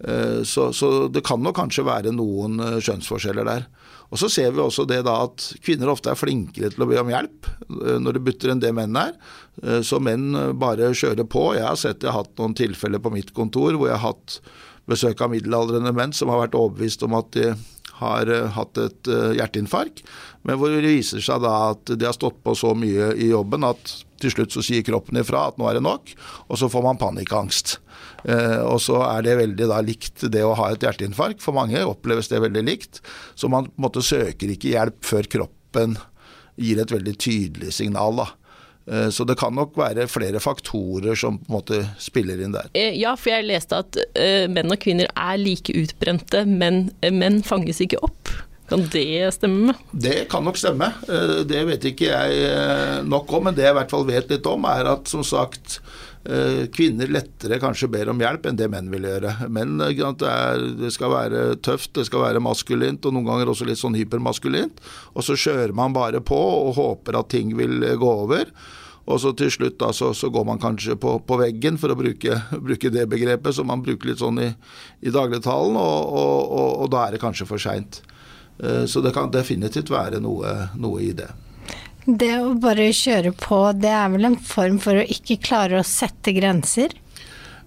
Eh, 0.03 0.41
så, 0.47 0.71
så, 0.73 1.07
det 1.13 1.25
kan 1.27 1.43
nok 1.43 1.57
kanskje 1.62 1.88
være 1.88 2.15
noen 2.15 2.59
skjønnsforskjeller 2.83 3.50
der. 3.50 3.69
Og 4.13 4.19
Så 4.21 4.29
ser 4.29 4.51
vi 4.53 4.62
også 4.62 4.85
det 4.85 5.00
da 5.07 5.15
at 5.25 5.41
kvinner 5.65 5.89
ofte 5.89 6.12
er 6.12 6.19
flinkere 6.19 6.69
til 6.69 6.85
å 6.85 6.88
be 6.89 7.00
om 7.01 7.09
hjelp 7.09 7.47
eh, 7.50 7.97
når 7.97 8.17
det 8.19 8.25
butter 8.27 8.53
enn 8.53 8.62
det 8.62 8.69
menn 8.77 9.00
er. 9.00 9.15
Eh, 9.63 9.81
så 9.81 9.97
menn 10.03 10.29
bare 10.62 10.91
kjører 10.93 11.25
på. 11.25 11.47
Jeg 11.57 11.65
har 11.65 11.79
sett 11.81 12.05
jeg 12.05 12.13
har 12.13 12.21
hatt 12.21 12.38
noen 12.38 12.53
tilfeller 12.57 13.01
på 13.01 13.13
mitt 13.15 13.33
kontor 13.33 13.73
hvor 13.73 13.89
jeg 13.89 13.97
har 13.97 14.13
hatt 14.13 14.38
besøk 14.89 15.23
av 15.23 15.31
middelaldrende 15.33 15.95
menn 15.95 16.13
som 16.13 16.29
har 16.29 16.43
vært 16.43 16.57
overbevist 16.59 17.05
om 17.07 17.15
at 17.17 17.31
de 17.33 17.53
har 18.03 18.31
uh, 18.31 18.51
hatt 18.55 18.79
et 18.81 19.12
uh, 19.12 19.31
hjerteinfarkt, 19.38 20.03
men 20.43 20.60
hvor 20.60 20.74
det 20.74 20.83
viser 20.83 21.24
seg 21.24 21.43
da 21.43 21.53
at 21.72 21.93
de 21.95 22.07
har 22.07 22.15
stått 22.15 22.41
på 22.43 22.55
så 22.57 22.74
mye 22.75 23.13
i 23.15 23.31
jobben 23.31 23.65
at 23.67 23.95
til 24.24 24.31
slutt 24.31 24.55
så 24.55 24.63
sier 24.63 24.86
kroppen 24.88 25.19
ifra 25.19 25.48
at 25.50 25.57
nå 25.60 25.67
er 25.67 25.77
det 25.77 25.86
nok, 25.86 26.13
og 26.48 26.60
så 26.60 26.69
får 26.72 26.86
man 26.86 27.00
panikkangst. 27.01 27.77
Eh, 28.24 28.62
og 28.63 28.79
så 28.83 29.01
er 29.03 29.25
det 29.25 29.39
veldig 29.41 29.67
da 29.72 29.81
likt 29.83 30.25
det 30.31 30.43
å 30.48 30.55
ha 30.55 30.69
et 30.72 30.83
hjerteinfarkt. 30.86 31.43
For 31.43 31.55
mange 31.55 31.81
oppleves 31.88 32.31
det 32.31 32.43
veldig 32.43 32.63
likt. 32.63 33.01
Så 33.36 33.51
man 33.51 33.67
på 33.67 33.75
en 33.75 33.88
måte 33.88 34.05
søker 34.05 34.53
ikke 34.53 34.74
hjelp 34.75 35.01
før 35.07 35.27
kroppen 35.38 35.98
gir 36.60 36.79
et 36.79 36.93
veldig 36.93 37.15
tydelig 37.19 37.74
signal. 37.75 38.22
da. 38.22 38.29
Eh, 38.91 39.09
så 39.09 39.23
det 39.23 39.37
kan 39.39 39.55
nok 39.55 39.77
være 39.79 40.07
flere 40.11 40.41
faktorer 40.43 41.15
som 41.19 41.39
på 41.39 41.49
en 41.49 41.57
måte 41.57 41.81
spiller 42.01 42.41
inn 42.43 42.55
der. 42.55 42.71
Eh, 42.75 42.95
ja, 42.99 43.15
for 43.19 43.33
jeg 43.33 43.47
leste 43.47 43.79
at 43.83 43.99
uh, 44.17 44.45
menn 44.51 44.73
og 44.73 44.81
kvinner 44.83 45.09
er 45.13 45.37
like 45.39 45.75
utbrente, 45.77 46.43
men 46.49 46.89
menn 47.13 47.41
fanges 47.47 47.81
ikke 47.83 48.01
opp. 48.03 48.31
Kan 48.71 48.87
det 48.93 49.27
stemme? 49.35 49.75
Det 49.91 50.23
kan 50.31 50.45
nok 50.47 50.57
stemme. 50.57 50.87
Det 51.45 51.65
vet 51.67 51.83
ikke 51.89 52.07
jeg 52.07 53.01
nok 53.05 53.33
om, 53.35 53.49
men 53.49 53.57
det 53.57 53.65
jeg 53.67 53.75
i 53.75 53.77
hvert 53.77 53.91
fall 53.91 54.07
vet 54.07 54.31
litt 54.31 54.47
om, 54.49 54.63
er 54.71 54.87
at 54.95 55.11
som 55.11 55.21
sagt 55.27 55.81
kvinner 56.71 57.09
lettere 57.11 57.57
kanskje 57.59 57.89
ber 57.91 58.07
om 58.13 58.21
hjelp 58.23 58.45
enn 58.47 58.55
det 58.55 58.69
menn 58.71 58.87
vil 58.87 59.03
gjøre. 59.09 59.33
Menn 59.51 59.73
det, 59.81 60.13
er, 60.23 60.61
det, 60.79 60.91
skal 60.95 61.11
være 61.11 61.41
tøft, 61.59 61.91
det 61.97 62.05
skal 62.07 62.23
være 62.23 62.43
maskulint, 62.43 63.03
og 63.03 63.15
noen 63.15 63.27
ganger 63.27 63.51
også 63.51 63.67
litt 63.67 63.81
sånn 63.81 63.97
hypermaskulint. 63.99 64.79
Og 65.17 65.27
så 65.27 65.35
kjører 65.35 65.75
man 65.75 65.91
bare 65.95 66.23
på 66.23 66.39
og 66.39 66.77
håper 66.79 67.19
at 67.19 67.33
ting 67.33 67.51
vil 67.59 67.83
gå 67.99 68.13
over. 68.23 68.47
Og 69.03 69.19
så 69.19 69.33
til 69.35 69.51
slutt 69.51 69.75
da, 69.81 69.91
så, 69.95 70.13
så 70.15 70.29
går 70.31 70.45
man 70.47 70.61
kanskje 70.63 70.95
på, 70.99 71.17
på 71.27 71.37
veggen, 71.39 71.77
for 71.79 71.91
å 71.91 71.99
bruke, 71.99 72.37
bruke, 72.67 72.91
det 72.93 73.03
begrepet 73.11 73.57
som 73.57 73.67
man 73.67 73.83
bruker 73.83 74.13
litt 74.13 74.23
sånn 74.23 74.39
i, 74.39 74.49
i 75.03 75.11
dagligtalen, 75.11 75.75
og, 75.75 76.13
og, 76.13 76.37
og, 76.47 76.69
og, 76.85 76.91
da 76.93 77.05
er 77.05 77.15
det 77.15 77.23
kanskje 77.23 77.47
for 77.49 77.61
seint. 77.61 77.99
Eh, 78.63 78.85
så 78.87 79.03
det 79.03 79.11
kan 79.15 79.33
definitivt 79.33 79.91
være 79.91 80.23
noe, 80.23 80.55
noe 80.79 81.03
i 81.03 81.11
det. 81.17 81.27
Det 82.05 82.33
å 82.41 82.51
bare 82.60 82.89
kjøre 82.91 83.31
på, 83.39 83.60
det 83.79 83.93
er 83.95 84.12
vel 84.12 84.27
en 84.27 84.39
form 84.43 84.79
for 84.83 85.00
å 85.00 85.07
ikke 85.07 85.39
klare 85.43 85.79
å 85.79 85.88
sette 85.88 86.33
grenser? 86.36 86.98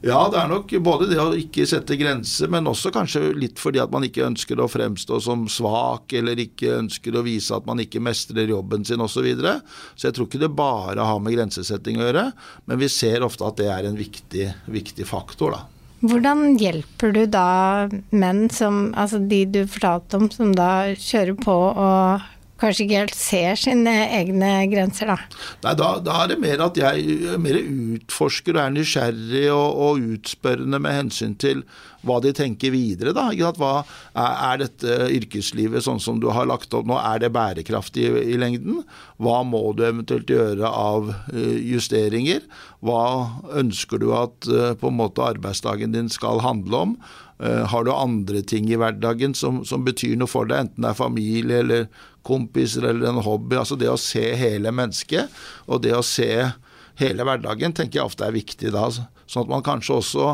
Ja, 0.05 0.27
det 0.31 0.37
er 0.39 0.51
nok 0.51 0.71
både 0.85 1.07
det 1.09 1.17
å 1.19 1.31
ikke 1.35 1.65
sette 1.67 1.97
grenser, 1.99 2.51
men 2.53 2.69
også 2.69 2.93
kanskje 2.95 3.31
litt 3.35 3.59
fordi 3.59 3.81
at 3.81 3.91
man 3.91 4.05
ikke 4.05 4.27
ønsker 4.27 4.61
å 4.61 4.69
fremstå 4.69 5.19
som 5.25 5.47
svak, 5.51 6.13
eller 6.19 6.39
ikke 6.43 6.77
ønsker 6.83 7.17
å 7.17 7.25
vise 7.27 7.57
at 7.57 7.65
man 7.67 7.81
ikke 7.83 8.03
mestrer 8.05 8.53
jobben 8.53 8.85
sin 8.85 9.01
osv. 9.01 9.17
Så, 9.17 9.25
videre. 9.25 9.55
så 9.97 10.11
jeg 10.11 10.19
tror 10.19 10.29
ikke 10.29 10.43
det 10.43 10.53
bare 10.53 11.07
har 11.09 11.23
med 11.25 11.33
grensesetting 11.39 11.97
å 11.97 12.05
gjøre, 12.05 12.27
men 12.69 12.83
vi 12.83 12.91
ser 12.93 13.25
ofte 13.25 13.49
at 13.49 13.57
det 13.57 13.71
er 13.73 13.89
en 13.89 13.97
viktig, 13.97 14.51
viktig 14.69 15.09
faktor, 15.09 15.57
da. 15.57 15.65
Hvordan 16.05 16.59
hjelper 16.61 17.15
du 17.17 17.23
da 17.33 17.89
menn 18.13 18.51
som, 18.53 18.91
altså 18.93 19.23
de 19.25 19.41
du 19.49 19.63
fortalte 19.65 20.21
om, 20.21 20.29
som 20.31 20.53
da 20.55 20.93
kjører 20.93 21.39
på 21.41 21.57
og 21.73 22.27
kanskje 22.61 22.87
ikke 22.87 23.01
helt 23.03 23.19
ser 23.19 23.59
sine 23.61 23.95
egne 24.17 24.53
grenser, 24.73 25.13
da? 25.13 25.43
Nei, 25.65 25.75
da, 25.79 25.91
da 26.05 26.23
er 26.23 26.33
det 26.33 26.39
mer 26.43 26.63
at 26.69 26.81
jeg 26.81 27.37
mer 27.43 27.59
utforsker 27.61 28.57
og 28.57 28.63
er 28.63 28.79
nysgjerrig 28.79 29.45
og, 29.53 29.83
og 29.89 30.09
utspørrende 30.17 30.81
med 30.83 30.99
hensyn 31.01 31.37
til 31.41 31.67
hva 32.07 32.21
de 32.23 32.33
tenker 32.37 32.73
videre. 32.75 33.13
da, 33.17 33.29
Hva, 33.35 33.73
er, 34.15 34.63
dette 34.63 35.11
yrkeslivet 35.13 35.85
sånn 35.85 36.01
som 36.03 36.21
du 36.23 36.29
har 36.35 36.49
lagt 36.49 36.75
opp 36.77 36.87
nå, 36.89 36.97
er 37.01 37.23
det 37.23 37.33
bærekraftig 37.35 38.07
i, 38.07 38.25
i 38.35 38.41
lengden? 38.41 38.83
Hva 39.23 39.43
må 39.47 39.63
du 39.77 39.85
eventuelt 39.87 40.31
gjøre 40.31 40.71
av 40.71 41.11
uh, 41.11 41.59
justeringer? 41.59 42.45
Hva 42.85 43.03
ønsker 43.59 44.03
du 44.03 44.11
at 44.17 44.51
uh, 44.51 44.73
på 44.79 44.93
en 44.93 45.01
måte 45.03 45.25
arbeidsdagen 45.27 45.97
din 45.97 46.13
skal 46.13 46.45
handle 46.47 46.83
om? 46.89 46.99
Uh, 47.43 47.67
har 47.69 47.85
du 47.85 47.93
andre 47.93 48.41
ting 48.47 48.71
i 48.71 48.79
hverdagen 48.81 49.35
som, 49.37 49.65
som 49.69 49.85
betyr 49.85 50.17
noe 50.17 50.31
for 50.31 50.49
deg, 50.49 50.69
enten 50.69 50.87
det 50.87 50.93
er 50.95 51.01
familie 51.03 51.65
eller 51.65 51.89
kompiser 52.27 52.89
eller 52.91 53.13
en 53.13 53.23
hobby? 53.25 53.57
Altså 53.61 53.79
det 53.79 53.91
å 53.93 54.01
se 54.01 54.25
hele 54.39 54.73
mennesket, 54.75 55.33
og 55.71 55.85
det 55.87 55.95
å 55.97 56.05
se 56.07 56.31
hele 57.01 57.27
hverdagen, 57.29 57.75
tenker 57.77 58.01
jeg 58.01 58.11
ofte 58.11 58.27
er 58.27 58.37
viktig 58.37 58.73
da. 58.75 58.89
Sånn 59.27 59.47
at 59.47 59.53
man 59.53 59.65
kanskje 59.67 59.99
også 60.01 60.27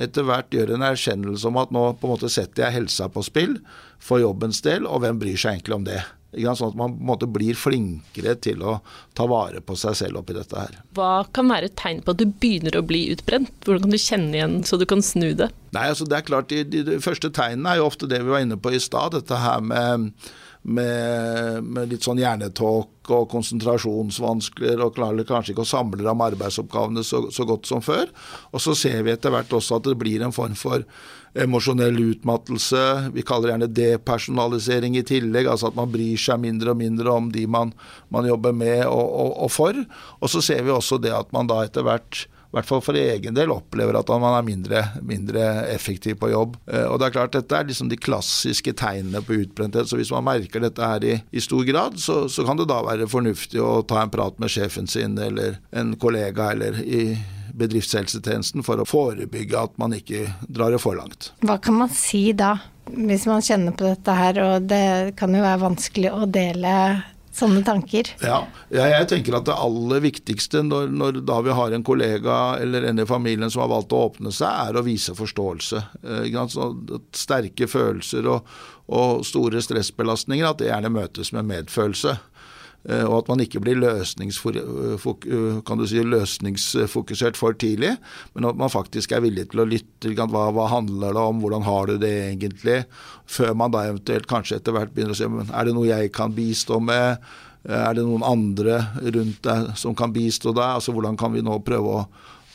etter 0.00 0.26
hvert 0.26 0.52
gjør 0.54 0.74
en 0.74 0.86
erkjennelse 0.90 1.48
om 1.48 1.58
at 1.60 1.72
nå 1.74 1.84
på 1.98 2.08
en 2.08 2.14
måte 2.16 2.30
setter 2.32 2.66
jeg 2.66 2.80
helsa 2.80 3.10
på 3.12 3.22
spill 3.24 3.58
for 4.02 4.22
jobbens 4.22 4.62
del, 4.66 4.88
og 4.88 5.04
hvem 5.04 5.20
bryr 5.20 5.38
seg 5.38 5.58
egentlig 5.58 5.78
om 5.78 5.86
det? 5.86 6.00
Sånn 6.30 6.70
at 6.70 6.76
man 6.78 6.92
på 6.94 7.02
en 7.02 7.08
måte 7.08 7.26
blir 7.26 7.56
flinkere 7.58 8.36
til 8.38 8.60
å 8.62 8.76
ta 9.18 9.26
vare 9.30 9.62
på 9.66 9.74
seg 9.78 9.96
selv 9.98 10.20
oppi 10.20 10.36
dette 10.36 10.54
her. 10.54 10.76
Hva 10.94 11.24
kan 11.34 11.50
være 11.50 11.70
et 11.70 11.78
tegn 11.80 12.04
på 12.06 12.14
at 12.14 12.20
du 12.20 12.28
begynner 12.30 12.78
å 12.78 12.84
bli 12.86 13.08
utbrent? 13.10 13.50
Hvordan 13.66 13.88
kan 13.88 13.96
du 13.96 13.98
kjenne 13.98 14.38
igjen 14.38 14.60
så 14.66 14.78
du 14.78 14.86
kan 14.86 15.02
snu 15.02 15.32
det? 15.40 15.50
Nei, 15.74 15.88
altså 15.90 16.06
det 16.06 16.20
er 16.20 16.28
klart, 16.28 16.52
De, 16.52 16.62
de, 16.62 16.84
de 16.86 17.00
første 17.02 17.32
tegnene 17.34 17.74
er 17.74 17.80
jo 17.80 17.88
ofte 17.90 18.10
det 18.10 18.22
vi 18.22 18.30
var 18.30 18.44
inne 18.46 18.58
på 18.62 18.70
i 18.74 18.82
stad. 18.82 19.18
Dette 19.18 19.42
her 19.42 19.64
med 19.64 20.12
med, 20.62 21.64
med, 21.64 21.88
litt 21.88 22.04
sånn 22.04 22.20
hjernetåk 22.20 23.10
og 23.10 23.28
konsentrasjonsvansker 23.32 24.82
og 24.84 24.92
klarer 24.98 25.26
kanskje 25.26 25.54
ikke 25.54 25.64
å 25.64 25.70
samle 25.70 26.04
om 26.10 26.24
arbeidsoppgavene 26.26 27.04
så, 27.06 27.22
så, 27.32 27.46
godt 27.48 27.70
som 27.70 27.80
før. 27.84 28.10
Og 28.52 28.62
så 28.62 28.76
ser 28.76 29.00
vi 29.06 29.14
etter 29.14 29.32
hvert 29.32 29.52
også 29.56 29.78
at 29.78 29.88
det 29.88 29.96
blir 30.00 30.22
en 30.24 30.36
form 30.36 30.56
for 30.58 30.84
emosjonell 31.38 31.96
utmattelse. 32.10 32.82
Vi 33.14 33.24
kaller 33.26 33.48
det 33.48 33.54
gjerne 33.54 33.70
depersonalisering 33.78 34.98
i 34.98 35.06
tillegg, 35.06 35.48
altså 35.48 35.70
at 35.70 35.78
man 35.78 35.92
bryr 35.92 36.20
seg 36.20 36.42
mindre 36.42 36.74
og 36.74 36.80
mindre 36.82 37.14
om 37.14 37.30
de 37.32 37.46
man, 37.50 37.72
man 38.12 38.28
jobber 38.28 38.52
med 38.52 38.84
og, 38.84 39.06
og, 39.06 39.32
og 39.46 39.54
for. 39.54 39.80
Og 40.20 40.32
så 40.32 40.44
ser 40.44 40.66
vi 40.66 40.74
også 40.74 41.00
det 41.00 41.14
at 41.16 41.32
man 41.36 41.48
da 41.50 41.62
etter 41.64 41.86
hvert 41.86 42.26
i 42.50 42.56
hvert 42.56 42.66
fall 42.66 42.80
for 42.82 42.98
egen 42.98 43.36
del 43.36 43.52
opplever 43.54 43.94
at 43.94 44.08
man 44.10 44.34
er 44.34 44.42
mindre, 44.46 44.80
mindre 45.06 45.44
effektiv 45.70 46.16
på 46.18 46.32
jobb. 46.32 46.56
Eh, 46.66 46.82
og 46.82 46.98
det 46.98 47.06
er 47.06 47.14
klart 47.14 47.36
Dette 47.36 47.54
er 47.54 47.68
liksom 47.68 47.92
de 47.92 47.98
klassiske 48.00 48.74
tegnene 48.74 49.22
på 49.22 49.38
utbrenthet. 49.44 49.86
så 49.86 49.98
Hvis 50.00 50.10
man 50.10 50.26
merker 50.26 50.64
dette 50.64 50.82
her 50.82 51.06
i, 51.06 51.20
i 51.30 51.42
stor 51.44 51.62
grad, 51.68 52.00
så, 52.02 52.24
så, 52.28 52.42
kan 52.46 52.58
det 52.58 52.66
da 52.66 52.80
være 52.82 53.06
fornuftig 53.10 53.62
å 53.62 53.84
ta 53.86 54.02
en 54.02 54.10
prat 54.10 54.42
med 54.42 54.50
sjefen 54.50 54.90
sin 54.90 55.14
eller 55.18 55.60
en 55.70 55.94
kollega 55.94 56.50
eller 56.56 56.82
i 56.82 57.04
bedriftshelsetjenesten 57.54 58.66
for 58.66 58.82
å 58.82 58.88
forebygge 58.88 59.58
at 59.58 59.78
man 59.78 59.94
ikke 59.94 60.26
drar 60.48 60.74
det 60.74 60.82
for 60.82 60.98
langt. 60.98 61.30
Hva 61.46 61.60
kan 61.62 61.78
man 61.78 61.94
si 61.94 62.32
da, 62.34 62.56
hvis 62.90 63.28
man 63.30 63.46
kjenner 63.46 63.78
på 63.78 63.86
dette 63.86 64.18
her, 64.18 64.42
og 64.42 64.66
det 64.70 65.14
kan 65.20 65.34
jo 65.34 65.46
være 65.46 65.62
vanskelig 65.68 66.14
å 66.14 66.26
dele 66.26 66.74
sånne 67.40 67.62
tanker? 67.66 68.12
Ja, 68.22 68.42
jeg 68.72 69.08
tenker 69.10 69.38
at 69.38 69.48
det 69.48 69.56
aller 69.56 70.02
viktigste 70.04 70.62
når, 70.66 70.92
når, 70.92 71.20
da 71.28 71.40
vi 71.44 71.56
har 71.56 71.74
en 71.74 71.86
kollega 71.86 72.38
eller 72.60 72.86
en 72.90 73.02
i 73.02 73.08
familien 73.08 73.50
som 73.50 73.64
har 73.64 73.72
valgt 73.72 73.94
å 73.96 74.04
åpne 74.10 74.32
seg, 74.34 74.70
er 74.70 74.78
å 74.78 74.84
vise 74.86 75.16
forståelse. 75.16 75.84
Eh, 76.04 76.28
sterke 77.16 77.68
følelser 77.70 78.28
og, 78.30 78.50
og 78.92 79.24
store 79.26 79.62
stressbelastninger, 79.64 80.46
at 80.46 80.60
det 80.60 80.70
gjerne 80.70 80.92
møtes 80.94 81.32
med 81.36 81.48
medfølelse. 81.50 82.18
Eh, 82.88 83.04
og 83.04 83.18
at 83.18 83.28
man 83.28 83.42
ikke 83.44 83.60
blir 83.60 83.82
eh, 83.84 84.00
si, 84.08 86.00
løsningsfokusert 86.14 87.36
for 87.36 87.52
tidlig, 87.60 87.92
men 88.34 88.48
at 88.48 88.56
man 88.60 88.72
faktisk 88.72 89.12
er 89.12 89.24
villig 89.24 89.50
til 89.50 89.60
å 89.64 89.68
lytte. 89.68 90.14
Hva, 90.16 90.46
hva, 90.54 90.66
handler 90.72 91.12
det 91.16 91.26
om, 91.32 91.42
hvordan 91.44 91.66
har 91.66 91.90
du 91.90 91.98
det 92.00 92.14
egentlig? 92.30 92.80
Før 93.28 93.52
man 93.58 93.74
da 93.74 93.84
eventuelt 93.90 94.28
kanskje 94.30 94.60
etter 94.60 94.76
hvert 94.76 94.94
begynner 94.96 95.12
å 95.12 95.20
si 95.20 95.28
er 95.28 95.68
det 95.68 95.76
noe 95.76 95.90
jeg 95.90 96.12
kan 96.16 96.32
bistå 96.34 96.80
med? 96.80 97.20
Er 97.68 97.92
det 97.92 98.06
noen 98.06 98.24
andre 98.24 98.80
rundt 98.96 99.42
deg 99.44 99.74
som 99.76 99.92
kan 99.96 100.14
bistå 100.14 100.54
deg? 100.56 100.78
Altså 100.80 100.96
Hvordan 100.96 101.18
kan 101.20 101.34
vi 101.34 101.44
nå 101.44 101.58
prøve 101.66 101.98
å 101.98 102.06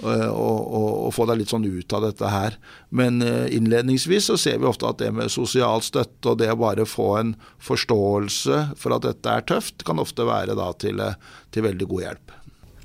Eh, 0.04 0.28
og, 0.28 1.08
få 1.16 1.24
deg 1.30 1.40
litt 1.40 1.52
sånn 1.54 1.66
ut 1.68 1.94
av 1.96 2.04
dette 2.04 2.32
her. 2.32 2.58
Men 2.96 3.22
eh, 3.24 3.48
innledningsvis 3.56 4.28
så 4.32 4.38
ser 4.40 4.60
vi 4.60 4.68
ofte 4.68 4.90
at 4.90 5.00
det 5.00 5.12
med 5.16 5.32
sosial 5.32 5.84
støtte 5.86 6.34
og 6.34 6.42
det 6.42 6.52
å 6.52 6.60
bare 6.60 6.88
få 6.90 7.10
en 7.22 7.36
forståelse 7.64 8.62
for 8.80 8.98
at 8.98 9.08
dette 9.08 9.38
er 9.38 9.46
tøft, 9.48 9.86
kan 9.88 10.02
ofte 10.04 10.28
være 10.28 10.58
da 10.60 10.72
til, 10.82 11.00
eh, 11.00 11.16
til 11.56 11.68
veldig 11.70 11.90
god 11.94 12.08
hjelp. 12.08 12.36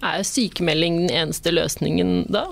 Er 0.06 0.22
sykemelding 0.24 1.02
den 1.02 1.16
eneste 1.24 1.52
løsningen 1.52 2.30
da? 2.32 2.46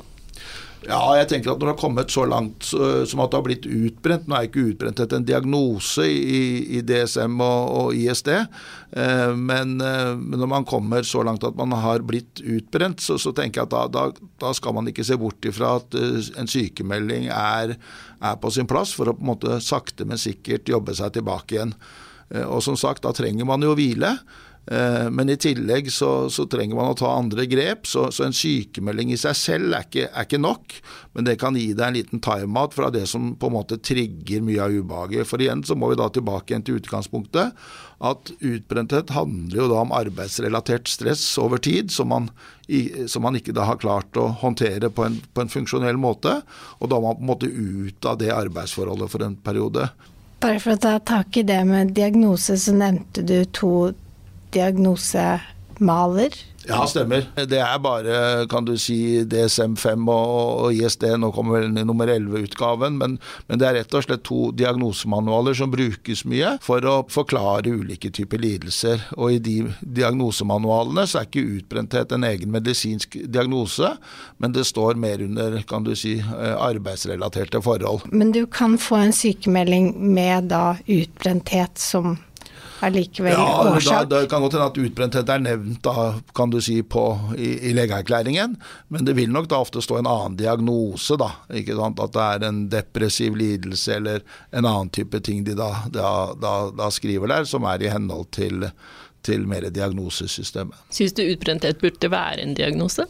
Ja, 0.86 1.00
jeg 1.18 1.26
tenker 1.32 1.50
at 1.50 1.58
når 1.58 1.66
det 1.66 1.72
har 1.72 1.80
kommet 1.80 2.12
så 2.14 2.22
langt 2.28 2.68
som 2.68 3.22
at 3.22 3.32
det 3.32 3.38
har 3.38 3.44
blitt 3.44 3.66
utbrent 3.66 4.28
Nå 4.30 4.36
er 4.36 4.46
ikke 4.46 4.62
utbrenthet 4.70 5.14
en 5.16 5.26
diagnose 5.26 6.06
i, 6.06 6.42
i 6.78 6.82
DSM 6.86 7.34
og, 7.42 7.72
og 7.80 7.98
ISD, 7.98 8.30
eh, 8.30 9.32
men, 9.34 9.74
eh, 9.82 10.14
når 10.14 10.50
man 10.50 10.66
kommer 10.68 11.02
så 11.06 11.24
langt 11.26 11.42
at 11.46 11.58
man 11.58 11.74
har 11.74 12.06
blitt 12.06 12.42
utbrent, 12.44 13.02
så, 13.02 13.18
så 13.18 13.34
tenker 13.34 13.64
jeg 13.64 13.68
at 13.68 13.74
da, 13.74 13.84
da, 13.90 14.28
da, 14.38 14.52
skal 14.54 14.76
man 14.78 14.90
ikke 14.90 15.06
se 15.06 15.18
bort 15.18 15.50
ifra 15.50 15.74
at 15.80 15.98
uh, 15.98 16.18
en 16.38 16.50
sykemelding 16.50 17.26
er, 17.34 17.74
er, 17.74 18.38
på 18.38 18.52
sin 18.54 18.68
plass 18.70 18.94
for 18.94 19.10
å 19.10 19.16
på 19.18 19.24
en 19.24 19.32
måte 19.32 19.58
sakte, 19.64 20.06
men 20.08 20.20
sikkert 20.20 20.70
jobbe 20.70 20.94
seg 20.96 21.16
tilbake 21.18 21.58
igjen. 21.58 21.74
Eh, 22.30 22.44
og 22.44 22.62
som 22.64 22.78
sagt, 22.78 23.04
da 23.06 23.14
trenger 23.16 23.48
man 23.48 23.64
jo 23.64 23.74
hvile. 23.78 24.14
Eh, 24.70 25.10
men 25.10 25.30
i 25.30 25.36
tillegg 25.36 25.92
så, 25.92 26.28
så, 26.30 26.44
trenger 26.50 26.76
man 26.76 26.90
å 26.92 26.96
ta 26.98 27.14
andre 27.16 27.46
grep, 27.48 27.86
så, 27.88 28.08
så 28.12 28.26
en 28.26 28.36
sykemelding 28.36 29.14
i 29.14 29.20
seg 29.20 29.36
selv 29.38 29.72
er 29.72 29.86
ikke, 29.86 30.08
er 30.12 30.26
ikke, 30.26 30.40
nok. 30.44 30.74
Men 31.16 31.28
det 31.28 31.38
kan 31.40 31.56
gi 31.56 31.70
deg 31.72 31.86
en 31.86 31.96
liten 31.96 32.20
time-out 32.24 32.76
fra 32.76 32.90
det 32.92 33.06
som 33.08 33.30
på 33.40 33.48
en 33.48 33.56
måte 33.56 33.78
trigger 33.80 34.44
mye 34.44 34.60
av 34.66 34.74
ubehaget. 34.76 35.28
For 35.30 35.40
igjen 35.40 35.64
så 35.64 35.76
må 35.78 35.88
vi 35.92 36.00
da 36.00 36.10
tilbake 36.12 36.52
igjen 36.52 36.66
til 36.66 36.82
utgangspunktet. 36.82 37.56
At 38.04 38.30
utbrenthet 38.36 39.14
handler 39.16 39.62
jo 39.62 39.70
da 39.72 39.78
om 39.86 39.94
arbeidsrelatert 39.96 40.90
stress 40.92 41.24
over 41.40 41.62
tid, 41.64 41.88
som 41.90 42.12
man, 42.12 42.28
som 43.08 43.24
man 43.24 43.38
ikke 43.40 43.56
da 43.56 43.64
har 43.70 43.80
klart 43.80 44.20
å 44.20 44.28
håndtere 44.42 44.92
på 44.92 45.06
en, 45.06 45.16
på 45.32 45.42
en 45.42 45.50
funksjonell 45.50 45.96
måte. 45.98 46.42
Og 46.78 46.92
da 46.92 47.00
må 47.00 47.14
man 47.14 47.16
på 47.16 47.24
en 47.24 47.32
måte 47.32 47.48
ut 47.48 48.10
av 48.10 48.20
det 48.20 48.34
arbeidsforholdet 48.36 49.14
for 49.14 49.24
en 49.24 49.38
periode. 49.48 49.88
Bare 50.38 50.60
for 50.62 50.76
å 50.76 50.82
ta 50.84 50.92
tak 51.02 51.40
i 51.40 51.42
det 51.48 51.58
med 51.66 51.96
diagnose, 51.96 52.54
så 52.60 52.76
nevnte 52.76 53.24
du 53.26 53.40
to 53.56 53.72
diagnosemaler. 54.54 56.38
Ja, 56.68 56.86
stemmer. 56.86 57.24
Det 57.48 57.58
er 57.64 57.78
bare, 57.80 58.46
kan 58.50 58.66
du 58.66 58.74
si, 58.80 59.24
DSM-5 59.24 60.08
og, 60.12 60.74
ISD, 60.76 61.06
nå 61.16 61.30
kommer 61.32 61.62
vel 61.62 61.70
nummer 61.72 62.10
11-utgaven, 62.12 62.98
men, 63.00 63.16
men, 63.48 63.60
det 63.60 63.68
er 63.68 63.78
rett 63.78 63.96
og 63.96 64.04
slett 64.04 64.24
to 64.28 64.50
diagnosemanualer 64.58 65.56
som 65.56 65.72
brukes 65.72 66.26
mye 66.28 66.56
for 66.64 66.84
å 66.84 66.96
forklare 67.12 67.72
ulike 67.72 68.12
typer 68.12 68.42
lidelser. 68.42 69.06
Og 69.16 69.38
i 69.38 69.40
de 69.40 69.56
diagnosemanualene 69.80 71.06
så 71.08 71.22
er 71.22 71.30
ikke 71.30 71.46
utbrenthet 71.60 72.12
en 72.12 72.28
egen 72.28 72.52
medisinsk 72.52 73.16
diagnose, 73.24 73.94
men 74.36 74.56
det 74.56 74.66
står 74.68 75.00
mer 75.00 75.24
under, 75.24 75.60
kan 75.68 75.88
du 75.88 75.94
si, 75.96 76.18
eh, 76.20 76.54
arbeidsrelaterte 76.68 77.62
forhold. 77.64 78.04
Men 78.12 78.34
du 78.36 78.44
kan 78.46 78.76
få 78.76 79.00
en 79.06 79.16
sykemelding 79.16 79.94
med 79.96 80.52
da 80.52 80.76
utbrenthet 80.84 81.80
som 81.80 82.18
allikevel 82.80 83.32
ja, 83.32 83.72
årsak? 83.72 84.08
Da, 84.08 84.20
det 84.20 84.30
kan 84.30 84.42
godt 84.44 84.56
hende 84.56 84.68
at 84.70 84.80
utbrenthet 84.82 85.32
er 85.32 85.42
nevnt 85.44 85.80
da, 85.84 86.12
kan 86.36 86.52
du 86.52 86.60
si, 86.64 86.78
på, 86.82 87.04
i, 87.36 87.50
i 87.70 87.74
legeerklæringen, 87.76 88.56
men 88.92 89.08
det 89.08 89.16
vil 89.18 89.32
nok 89.34 89.48
da 89.50 89.60
ofte 89.64 89.82
stå 89.84 90.00
en 90.00 90.10
annen 90.10 90.38
diagnose, 90.38 91.18
da. 91.20 91.30
Ikke 91.58 91.76
sant? 91.78 92.00
At 92.04 92.14
det 92.16 92.24
er 92.26 92.48
en 92.48 92.62
depressiv 92.72 93.36
lidelse 93.38 93.98
eller 93.98 94.24
en 94.52 94.64
annen 94.64 94.92
type 94.94 95.20
ting 95.24 95.44
de 95.46 95.56
da, 95.58 95.72
da, 95.92 96.54
da 96.74 96.90
skriver 96.94 97.30
der, 97.30 97.48
som 97.48 97.66
er 97.68 97.82
i 97.82 97.92
henhold 97.92 98.30
til, 98.36 98.68
til 99.26 99.46
mer 99.50 99.68
diagnosesystemet. 99.68 100.76
Syns 100.94 101.16
du 101.18 101.24
utbrenthet 101.26 101.80
burde 101.82 102.12
være 102.12 102.42
en 102.44 102.56
diagnose? 102.58 103.08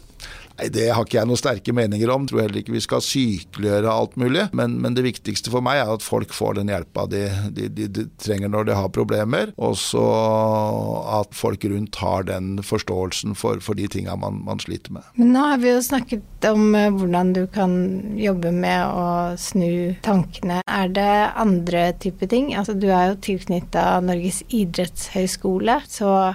Nei, 0.58 0.68
Det 0.74 0.88
har 0.90 1.06
ikke 1.06 1.20
jeg 1.20 1.28
noen 1.30 1.38
sterke 1.40 1.74
meninger 1.74 2.10
om. 2.10 2.26
Tror 2.28 2.42
heller 2.44 2.60
ikke 2.60 2.74
vi 2.74 2.82
skal 2.82 3.02
sykeliggjøre 3.04 3.92
alt 3.92 4.16
mulig. 4.20 4.48
Men, 4.56 4.78
men, 4.82 4.96
det 4.98 5.06
viktigste 5.06 5.52
for 5.54 5.64
meg 5.64 5.82
er 5.82 5.92
at 5.94 6.04
folk 6.04 6.34
får 6.34 6.58
den 6.58 6.72
hjelpa 6.72 7.06
de, 7.10 7.24
de, 7.54 7.68
de, 7.70 7.86
de, 7.94 8.06
trenger 8.18 8.50
når 8.50 8.68
de 8.68 8.78
har 8.78 8.90
problemer. 8.94 9.52
Og 9.56 9.76
så 9.78 10.04
at 11.18 11.36
folk 11.36 11.64
rundt 11.70 12.00
har 12.02 12.26
den 12.28 12.58
forståelsen 12.64 13.36
for, 13.38 13.62
for 13.64 13.78
de 13.78 13.86
tinga 13.90 14.16
man, 14.18 14.42
man, 14.46 14.58
sliter 14.62 14.96
med. 14.96 15.06
Men 15.18 15.32
nå 15.36 15.44
har 15.52 15.62
vi 15.62 15.70
jo 15.70 15.84
snakket 15.84 16.48
om 16.50 16.74
eh, 16.74 16.90
hvordan 16.94 17.32
du 17.36 17.44
kan 17.52 17.72
jobbe 18.18 18.50
med 18.54 18.82
å 18.90 19.06
snu 19.38 19.94
tankene. 20.02 20.60
Er 20.66 20.90
det 20.90 21.14
andre 21.38 21.92
type 22.02 22.26
ting? 22.30 22.50
Altså 22.58 22.74
du 22.74 22.88
er 22.90 23.12
jo 23.12 23.22
tilknytta 23.28 24.00
Norges 24.04 24.42
idrettshøyskole. 24.48 25.80
så 25.88 26.34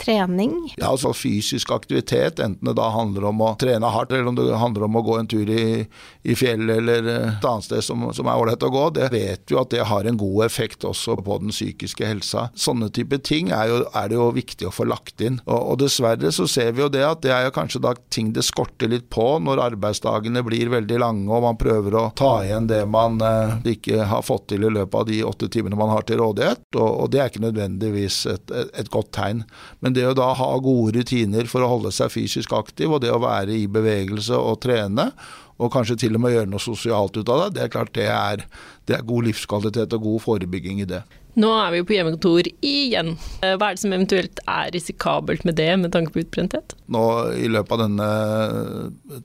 trening? 0.00 0.54
Ja, 0.76 0.90
altså 0.92 1.12
fysisk 1.16 1.70
aktivitet, 1.74 2.40
enten 2.42 2.68
det 2.68 2.76
da 2.78 2.88
handler 2.94 3.28
om 3.30 3.42
å 3.44 3.52
trene 3.60 3.90
hardt, 3.92 4.12
eller 4.12 4.30
om 4.30 4.38
det 4.38 4.48
handler 4.56 4.86
om 4.86 4.98
å 4.98 5.04
gå 5.06 5.18
en 5.20 5.30
tur 5.30 5.50
i, 5.50 5.86
i 6.22 6.36
fjellet 6.38 6.80
eller 6.80 7.10
et 7.12 7.46
annet 7.46 7.66
sted 7.66 7.84
som, 7.84 8.06
som 8.16 8.28
er 8.28 8.40
ålreit 8.40 8.66
å 8.66 8.72
gå, 8.72 8.84
det 8.96 9.10
vet 9.14 9.52
jo 9.52 9.60
at 9.62 9.72
det 9.74 9.86
har 9.88 10.08
en 10.08 10.20
god 10.20 10.44
effekt 10.46 10.84
også 10.86 11.18
på 11.24 11.38
den 11.42 11.54
psykiske 11.54 12.06
helsa. 12.06 12.48
Sånne 12.54 12.90
type 12.94 13.18
ting 13.26 13.50
er, 13.54 13.70
jo, 13.70 13.80
er 13.96 14.10
det 14.10 14.18
jo 14.18 14.28
viktig 14.36 14.68
å 14.68 14.74
få 14.74 14.86
lagt 14.88 15.22
inn. 15.24 15.40
Og, 15.46 15.58
og, 15.58 15.74
dessverre 15.82 16.32
så 16.34 16.48
ser 16.50 16.72
vi 16.76 16.84
jo 16.84 16.90
det 16.92 17.04
at 17.06 17.22
det 17.24 17.32
er 17.34 17.46
jo 17.46 17.54
kanskje 17.56 17.82
da 17.84 17.94
ting 18.12 18.32
det 18.36 18.44
skorter 18.46 18.90
litt 18.90 19.08
på 19.12 19.26
når 19.42 19.62
arbeidsdagene 19.70 20.42
blir 20.46 20.72
veldig 20.72 21.00
lange 21.02 21.30
og 21.32 21.44
man 21.44 21.58
prøver 21.60 21.96
å 21.98 22.04
ta 22.16 22.32
igjen 22.44 22.68
det 22.70 22.82
man 22.90 23.20
eh, 23.24 23.56
ikke 23.76 24.06
har 24.10 24.24
fått 24.26 24.48
til 24.52 24.66
i 24.66 24.72
løpet 24.72 24.98
av 25.00 25.06
de 25.08 25.22
åtte 25.26 25.48
timene 25.52 25.78
man 25.78 25.92
har 25.92 26.06
til 26.06 26.20
rådighet, 26.20 26.62
og, 26.76 26.88
og 26.88 27.10
det 27.12 27.20
er 27.22 27.30
ikke 27.30 27.44
nødvendigvis 27.44 28.18
et, 28.32 28.50
et, 28.50 28.72
et 28.82 28.90
godt 28.92 29.12
tegn. 29.16 29.44
Men 29.86 29.94
det 29.94 30.02
å 30.02 30.16
da 30.18 30.32
ha 30.34 30.46
gode 30.58 30.96
rutiner 30.96 31.46
for 31.46 31.62
å 31.62 31.68
holde 31.70 31.92
seg 31.94 32.10
fysisk 32.10 32.50
aktiv, 32.58 32.90
og 32.90 33.04
det 33.04 33.12
å 33.14 33.20
være 33.22 33.54
i 33.54 33.68
bevegelse 33.70 34.34
og 34.34 34.58
trene, 34.64 35.12
og 35.62 35.70
kanskje 35.70 35.94
til 36.02 36.18
og 36.18 36.24
med 36.24 36.34
gjøre 36.34 36.50
noe 36.50 36.64
sosialt 36.64 37.14
ut 37.14 37.30
av 37.30 37.44
det, 37.44 37.52
det 37.54 37.62
er 37.62 37.70
klart 37.70 37.92
det 37.94 38.08
er, 38.10 38.42
det 38.90 38.96
er 38.96 39.06
god 39.06 39.28
livskvalitet 39.28 39.94
og 39.94 40.08
god 40.08 40.24
forebygging 40.24 40.82
i 40.82 40.88
det. 40.90 41.04
Nå 41.36 41.50
er 41.52 41.72
vi 41.72 41.80
jo 41.82 41.86
på 41.88 41.96
hjemmekontor 41.96 42.48
igjen. 42.64 43.12
Eh, 43.44 43.56
hva 43.60 43.68
er 43.68 43.76
det 43.76 43.82
som 43.82 43.92
eventuelt 43.92 44.40
er 44.48 44.70
risikabelt 44.72 45.44
med 45.44 45.58
det, 45.60 45.68
med 45.82 45.92
tanke 45.92 46.14
på 46.14 46.22
utbrenthet? 46.24 46.72
Nå 46.92 47.02
I 47.36 47.50
løpet 47.52 47.76
av 47.76 47.82
denne 47.84 48.08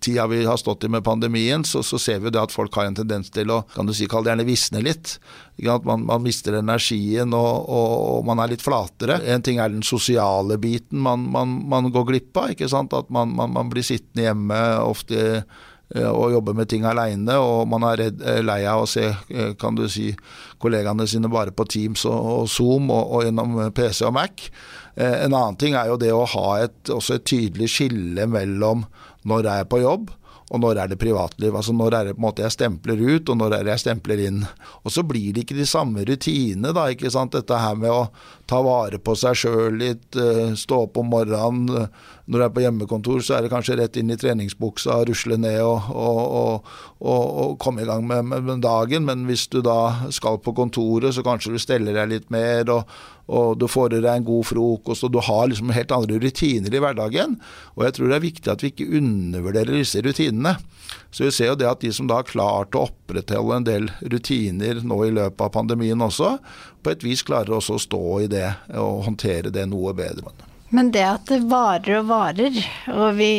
tida 0.03 0.27
vi 0.27 0.43
har 0.47 0.59
stått 0.59 0.83
i 0.83 0.91
med 0.91 1.05
pandemien, 1.07 1.63
så, 1.67 1.83
så 1.87 1.99
ser 2.01 2.19
vi 2.19 2.33
det 2.33 2.41
at 2.41 2.51
folk 2.51 2.75
har 2.75 2.89
en 2.89 2.99
tendens 2.99 3.31
til 3.31 3.53
å 3.53 3.61
kan 3.71 3.87
du 3.87 3.95
si, 3.95 4.09
kall 4.11 4.27
det 4.27 4.33
gjerne 4.33 4.47
visne 4.49 4.83
litt. 4.83 5.15
Man, 5.61 6.03
man, 6.07 6.23
mister 6.25 6.57
energien 6.57 7.35
og, 7.37 7.69
og, 7.69 7.91
og, 7.95 8.21
man 8.27 8.41
er 8.41 8.53
litt 8.55 8.63
flatere. 8.65 9.19
En 9.29 9.43
ting 9.45 9.61
er 9.61 9.71
den 9.71 9.85
sosiale 9.85 10.57
biten 10.61 10.99
man, 10.99 11.27
man, 11.31 11.59
man 11.69 11.91
går 11.93 12.07
glipp 12.09 12.41
av. 12.41 12.51
ikke 12.55 12.69
sant? 12.71 12.95
At 12.97 13.11
man, 13.13 13.37
blir 13.71 13.85
sittende 13.85 14.27
hjemme 14.27 14.61
ofte 14.83 15.21
Eh, 15.21 15.43
og 15.91 16.31
jobber 16.31 16.55
med 16.55 16.69
ting 16.71 16.85
aleine, 16.87 17.35
og 17.35 17.67
man 17.67 17.83
er 17.89 17.99
redd, 18.05 18.21
eh, 18.23 18.39
lei 18.45 18.61
av 18.69 18.85
å 18.85 18.89
se 18.89 19.09
eh, 19.09 19.51
kan 19.59 19.75
du 19.75 19.87
si, 19.91 20.11
kollegaene 20.61 21.07
sine 21.09 21.31
bare 21.31 21.51
på 21.51 21.65
Teams 21.67 22.05
og, 22.07 22.29
og 22.35 22.47
Zoom 22.51 22.91
og, 22.93 23.03
og, 23.03 23.25
gjennom 23.27 23.59
PC 23.75 24.05
og 24.07 24.15
Mac. 24.15 24.47
En 25.01 25.31
annen 25.31 25.55
ting 25.55 25.75
er 25.79 25.87
jo 25.87 25.95
det 25.97 26.11
å 26.11 26.25
ha 26.27 26.47
et, 26.65 26.89
et 26.91 27.23
tydelig 27.25 27.69
skille 27.71 28.25
mellom 28.27 28.83
når 29.27 29.47
jeg 29.47 29.63
er 29.63 29.69
på 29.71 29.79
jobb, 29.81 30.09
og 30.51 30.59
når 30.59 30.81
er 30.81 30.91
det 30.91 30.99
privatliv. 30.99 31.55
Altså 31.55 31.73
når 31.75 31.95
er 31.95 32.09
det 32.09 32.15
på 32.17 32.19
en 32.19 32.25
måte 32.25 32.43
jeg 32.43 32.55
stempler 32.57 32.99
ut, 32.99 33.29
og 33.31 33.37
når 33.39 33.55
er 33.55 33.65
det 33.65 33.75
jeg 33.77 33.83
stempler 33.85 34.23
inn. 34.27 34.41
Og 34.83 34.91
så 34.91 35.03
blir 35.07 35.31
det 35.31 35.45
ikke 35.45 35.59
de 35.61 35.67
samme 35.69 36.03
rutinene, 36.07 36.73
da. 36.75 36.89
ikke 36.91 37.11
sant. 37.13 37.31
Dette 37.37 37.59
her 37.63 37.77
med 37.79 37.91
å 37.93 38.09
ta 38.51 38.59
vare 38.65 38.99
på 38.99 39.15
seg 39.15 39.37
sjøl 39.39 39.79
litt, 39.79 40.19
stå 40.59 40.83
opp 40.85 40.99
om 40.99 41.07
morgenen 41.13 41.87
når 42.31 42.39
du 42.39 42.45
er 42.45 42.51
på 42.55 42.61
hjemmekontor, 42.63 43.21
så 43.25 43.35
er 43.35 43.43
det 43.43 43.51
kanskje 43.51 43.75
rett 43.75 43.97
inn 43.99 44.11
i 44.13 44.15
treningsbuksa, 44.19 45.01
rusle 45.09 45.35
ned 45.41 45.59
og, 45.65 45.89
og, 45.91 46.69
og, 47.03 47.23
og 47.43 47.57
komme 47.59 47.83
i 47.83 47.87
gang 47.89 48.05
med, 48.07 48.23
med, 48.29 48.45
med, 48.47 48.61
dagen. 48.63 49.03
Men 49.09 49.25
hvis 49.27 49.49
du 49.51 49.59
da 49.65 50.07
skal 50.15 50.39
på 50.39 50.53
kontoret, 50.55 51.11
så 51.11 51.25
kanskje 51.27 51.51
du 51.51 51.59
steller 51.59 51.97
deg 51.97 52.13
litt 52.13 52.29
mer, 52.31 52.71
og, 52.71 52.85
du 53.59 53.63
får 53.71 53.93
i 53.95 54.01
deg 54.03 54.11
en 54.11 54.25
god 54.27 54.47
frokost, 54.49 55.05
og 55.07 55.13
du 55.13 55.21
har 55.23 55.45
liksom 55.47 55.69
helt 55.71 55.91
andre 55.95 56.17
rutiner 56.19 56.73
i 56.73 56.81
hverdagen. 56.83 57.37
Og 57.77 57.85
jeg 57.85 57.95
tror 57.95 58.09
det 58.09 58.17
er 58.17 58.25
viktig 58.25 58.51
at 58.51 58.63
vi 58.63 58.71
ikke 58.73 58.89
undervurderer 58.99 59.77
disse 59.79 60.03
rutinene. 60.03 60.57
Så 61.11 61.27
vi 61.27 61.31
ser 61.35 61.51
jo 61.51 61.59
det 61.59 61.69
at 61.69 61.83
de 61.83 61.91
som 61.95 62.07
da 62.07 62.19
har 62.19 62.27
klart 62.27 62.75
å 62.75 62.89
opprettholde 62.89 63.59
en 63.59 63.67
del 63.67 63.87
rutiner 64.11 64.83
nå 64.83 64.99
i 65.07 65.13
løpet 65.15 65.47
av 65.47 65.53
pandemien 65.55 66.03
også, 66.03 66.37
på 66.83 66.93
et 66.93 67.03
vis 67.05 67.23
klarer 67.25 67.57
også 67.57 67.77
å 67.77 67.83
stå 67.83 68.05
i 68.25 68.29
det 68.31 68.47
og 68.77 69.03
håndtere 69.07 69.53
det 69.53 69.67
noe 69.69 69.93
bedre. 69.97 70.33
Men 70.71 70.93
det 70.95 71.03
at 71.03 71.27
det 71.27 71.41
varer 71.51 71.99
og 71.99 72.07
varer, 72.07 72.57
og 72.93 73.17
vi 73.17 73.31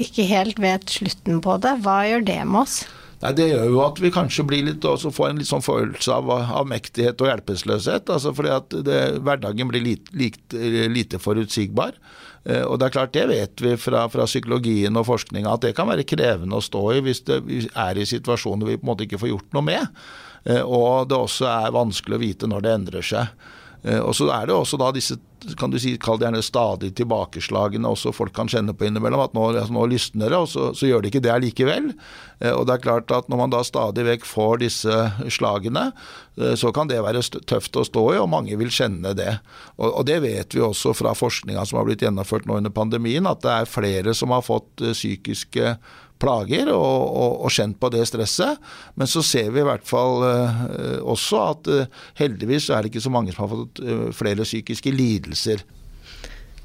ikke 0.00 0.26
helt 0.28 0.60
vet 0.60 0.98
slutten 0.98 1.40
på 1.44 1.56
det, 1.64 1.78
hva 1.84 2.02
gjør 2.04 2.26
det 2.28 2.42
med 2.44 2.60
oss? 2.66 2.82
Nei, 3.22 3.32
Det 3.34 3.48
gjør 3.48 3.64
jo 3.72 3.80
at 3.82 3.98
vi 3.98 4.12
kanskje 4.14 4.44
blir 4.46 4.66
litt, 4.68 4.84
får 4.84 5.30
en 5.30 5.40
litt 5.40 5.48
sånn 5.48 5.64
følelse 5.64 6.12
av, 6.14 6.28
av 6.30 6.68
mektighet 6.70 7.18
og 7.24 7.32
hjelpeløshet. 7.32 8.12
Altså 8.14 8.34
fordi 8.36 8.52
at 8.54 8.76
det, 8.86 9.00
hverdagen 9.26 9.72
blir 9.72 9.82
lite, 9.82 10.14
lite, 10.14 10.86
lite 10.92 11.18
forutsigbar. 11.22 11.96
Eh, 12.44 12.62
og 12.62 12.78
det 12.78 12.88
er 12.88 12.94
klart, 12.94 13.14
det 13.16 13.26
vet 13.30 13.64
vi 13.64 13.74
fra, 13.80 14.06
fra 14.12 14.26
psykologien 14.28 14.96
og 14.98 15.06
forskninga, 15.08 15.52
at 15.54 15.66
det 15.66 15.74
kan 15.78 15.90
være 15.90 16.06
krevende 16.08 16.58
å 16.58 16.64
stå 16.64 16.84
i 16.96 17.04
hvis 17.04 17.24
det 17.28 17.42
er 17.74 17.98
i 17.98 18.08
situasjoner 18.08 18.70
vi 18.70 18.78
på 18.78 18.86
en 18.86 18.92
måte 18.92 19.06
ikke 19.08 19.20
får 19.22 19.32
gjort 19.32 19.56
noe 19.56 19.68
med. 19.68 20.02
Eh, 20.44 20.62
og 20.62 21.08
det 21.10 21.18
også 21.18 21.48
er 21.50 21.76
vanskelig 21.76 22.18
å 22.18 22.22
vite 22.22 22.50
når 22.50 22.66
det 22.66 22.74
endrer 22.80 23.08
seg. 23.14 23.48
Eh, 23.82 24.00
og 24.00 24.14
så 24.16 24.28
er 24.34 24.48
det 24.48 24.56
også 24.56 24.80
da 24.80 24.90
disse 24.94 25.18
kan 25.58 25.70
du 25.70 25.76
si, 25.78 25.92
kall 26.02 26.18
det 26.18 26.26
gjerne 26.26 26.40
stadig 26.42 26.88
tilbakeslagene 26.98 27.86
også 27.86 28.10
folk 28.10 28.32
kan 28.34 28.48
kjenne 28.50 28.74
på 28.74 28.88
innimellom. 28.88 29.22
At 29.22 29.36
nå, 29.36 29.44
altså, 29.52 29.74
nå 29.74 29.84
lysner 29.92 30.32
det, 30.32 30.38
og 30.38 30.48
så, 30.50 30.70
så, 30.74 30.88
gjør 30.88 31.04
det 31.04 31.12
ikke 31.12 31.22
det 31.22 31.30
allikevel. 31.34 31.92
Eh, 32.42 32.50
og 32.50 32.66
det 32.66 32.74
er 32.74 32.82
klart 32.82 33.14
at 33.14 33.30
når 33.30 33.42
man 33.44 33.54
da 33.54 33.62
stadig 33.66 34.06
vekk 34.08 34.26
får 34.26 34.64
disse 34.64 34.98
slagene, 35.30 35.88
eh, 36.40 36.56
så 36.58 36.72
kan 36.74 36.90
det 36.90 36.98
være 37.06 37.22
tøft 37.46 37.78
å 37.78 37.86
stå 37.86 38.04
i, 38.16 38.18
og 38.18 38.32
mange 38.34 38.58
vil 38.58 38.72
kjenne 38.74 39.14
det. 39.18 39.38
Og, 39.78 39.86
og 39.92 40.08
det 40.10 40.18
vet 40.26 40.58
vi 40.58 40.64
også 40.64 40.96
fra 40.98 41.14
forskninga 41.18 41.66
som 41.68 41.80
har 41.80 41.88
blitt 41.88 42.02
gjennomført 42.02 42.48
nå 42.50 42.58
under 42.58 42.74
pandemien, 42.74 43.30
at 43.30 43.44
det 43.46 43.54
er 43.54 43.70
flere 43.70 44.16
som 44.18 44.34
har 44.34 44.44
fått 44.46 44.82
psykiske 44.82 45.76
plager 46.20 46.70
og, 46.72 47.02
og, 47.08 47.32
og, 47.46 47.52
kjent 47.54 47.78
på 47.80 47.90
det 47.94 48.04
stresset. 48.10 48.60
Men 48.98 49.10
så 49.10 49.22
ser 49.24 49.50
vi 49.54 49.62
i 49.62 49.66
hvert 49.68 49.86
fall 49.86 50.24
uh, 50.26 51.00
også 51.06 51.42
at 51.54 51.72
uh, 51.72 52.04
heldigvis 52.18 52.70
er 52.70 52.82
det 52.82 52.92
ikke 52.92 53.04
så 53.06 53.12
mange 53.14 53.34
som 53.34 53.46
har 53.46 53.54
fått 53.54 53.82
uh, 53.84 54.08
flere 54.16 54.46
psykiske 54.46 54.92
lidelser. 54.94 55.64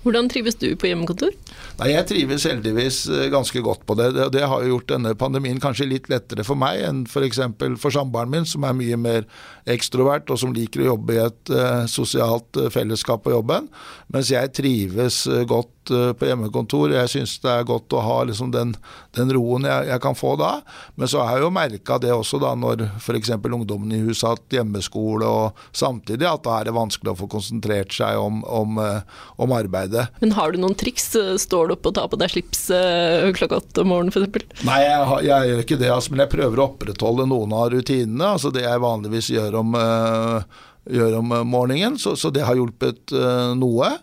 Hvordan 0.04 0.30
trives 0.32 0.58
du 0.60 0.70
på 0.80 0.90
hjemmekontor? 0.90 1.32
Nei, 1.80 1.90
Jeg 1.94 2.08
trives 2.10 2.48
heldigvis 2.48 3.04
ganske 3.32 3.64
godt 3.64 3.86
på 3.88 3.96
det. 4.00 4.12
Det, 4.36 4.44
har 4.44 4.64
jo 4.64 4.76
gjort 4.76 4.92
denne 4.92 5.14
pandemien 5.20 5.62
kanskje 5.64 5.90
litt 5.90 6.10
lettere 6.12 6.46
for 6.48 6.60
meg 6.60 6.84
enn 6.84 7.04
f.eks. 7.08 7.40
For, 7.60 7.78
for 7.80 7.96
samboeren 7.96 8.32
min, 8.34 8.48
som 8.50 8.66
er 8.68 8.76
mye 8.78 9.00
mer 9.00 9.28
ekstrovert 9.70 10.28
og 10.34 10.40
som 10.42 10.54
liker 10.56 10.84
å 10.84 10.90
jobbe 10.92 11.16
i 11.16 11.22
et 11.24 11.54
uh, 11.54 11.86
sosialt 11.90 12.60
fellesskap 12.74 13.24
på 13.24 13.34
jobben. 13.34 13.70
Mens 14.14 14.32
jeg 14.34 14.52
trives 14.56 15.24
godt 15.50 15.94
uh, 15.94 16.12
på 16.18 16.28
hjemmekontor. 16.28 16.94
Jeg 16.98 17.12
syns 17.12 17.38
det 17.44 17.52
er 17.54 17.68
godt 17.68 17.96
å 17.96 18.04
ha 18.04 18.18
liksom 18.28 18.52
den, 18.54 18.74
den, 19.16 19.32
roen 19.36 19.68
jeg, 19.68 19.88
jeg, 19.92 20.02
kan 20.04 20.18
få 20.18 20.36
da. 20.40 20.52
Men 21.00 21.12
så 21.12 21.24
har 21.24 21.38
jeg 21.38 21.46
jo 21.46 21.54
merka 21.56 22.00
det 22.02 22.12
også 22.16 22.42
da 22.44 22.54
når 22.60 22.86
f.eks. 23.00 23.34
ungdommen 23.40 23.96
i 23.96 24.02
huset 24.04 24.28
har 24.28 24.38
hatt 24.38 24.58
hjemmeskole, 24.60 25.28
og 25.28 25.66
samtidig 25.76 26.28
at 26.30 26.44
da 26.46 26.60
er 26.60 26.70
det 26.70 26.76
vanskelig 26.76 27.14
å 27.14 27.20
få 27.24 27.30
konsentrert 27.32 27.96
seg 27.96 28.20
om, 28.20 28.44
om, 28.44 28.80
uh, 28.82 29.24
om 29.42 29.56
arbeidet. 29.56 29.93
Men 30.22 30.36
har 30.38 30.52
du 30.54 30.60
noen 30.62 30.76
triks? 30.80 31.08
Står 31.44 31.70
du 31.70 31.76
opp 31.78 31.90
og 31.90 31.96
tar 31.98 32.10
på 32.12 32.20
deg 32.22 32.34
slips 32.34 32.66
eh, 32.74 33.30
klokka 33.38 33.62
åtte 33.62 33.86
om 33.86 33.92
morgenen 33.94 34.14
f.eks.? 34.14 34.66
Nei, 34.68 34.82
jeg, 34.84 35.08
jeg, 35.30 35.50
gjør 35.50 35.64
ikke 35.64 35.80
det, 35.82 35.90
altså, 35.94 36.14
men 36.14 36.26
jeg 36.26 36.34
prøver 36.34 36.62
å 36.62 36.68
opprettholde 36.68 37.30
noen 37.30 37.56
av 37.58 37.72
rutinene. 37.74 38.34
altså 38.36 38.54
Det 38.54 38.66
jeg 38.66 38.84
vanligvis 38.84 39.32
gjør 39.36 39.60
om, 39.62 39.78
uh, 39.80 40.62
gjør 40.90 41.20
om 41.22 41.34
morgenen, 41.50 41.98
så, 42.02 42.16
så 42.20 42.34
det 42.34 42.46
har 42.48 42.60
hjulpet 42.60 43.16
uh, 43.16 43.54
noe. 43.58 43.94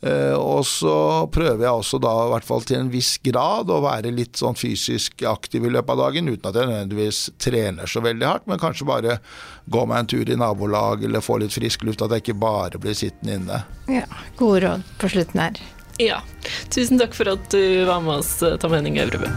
Eh, 0.00 0.32
og 0.32 0.64
så 0.64 1.26
prøver 1.32 1.66
jeg 1.66 1.80
også 1.82 2.00
da, 2.00 2.12
i 2.24 2.30
hvert 2.32 2.46
fall 2.48 2.64
til 2.64 2.78
en 2.80 2.92
viss 2.92 3.14
grad, 3.24 3.68
å 3.68 3.82
være 3.84 4.12
litt 4.14 4.40
sånn 4.40 4.56
fysisk 4.56 5.24
aktiv 5.28 5.66
i 5.66 5.72
løpet 5.72 5.92
av 5.92 6.04
dagen, 6.06 6.30
uten 6.32 6.48
at 6.48 6.56
jeg 6.56 6.70
nødvendigvis 6.70 7.22
trener 7.42 7.90
så 7.90 8.02
veldig 8.04 8.28
hardt, 8.28 8.48
men 8.48 8.62
kanskje 8.62 8.88
bare 8.88 9.18
gå 9.70 9.84
meg 9.90 10.04
en 10.04 10.10
tur 10.14 10.32
i 10.32 10.38
nabolag 10.40 11.04
eller 11.04 11.24
få 11.24 11.40
litt 11.42 11.54
frisk 11.54 11.84
luft, 11.88 12.04
at 12.04 12.16
jeg 12.16 12.24
ikke 12.24 12.40
bare 12.40 12.80
blir 12.80 12.96
sittende 12.96 13.36
inne. 13.40 13.60
Ja, 13.92 14.06
gode 14.40 14.64
råd 14.64 14.88
på 15.02 15.12
slutten 15.12 15.44
her. 15.44 15.60
Ja. 16.00 16.22
Tusen 16.72 17.00
takk 17.00 17.12
for 17.12 17.28
at 17.34 17.52
du 17.52 17.84
var 17.84 18.00
med 18.00 18.22
oss, 18.22 18.38
Tom 18.62 18.72
Henning 18.72 18.96
Øvrebø. 19.02 19.28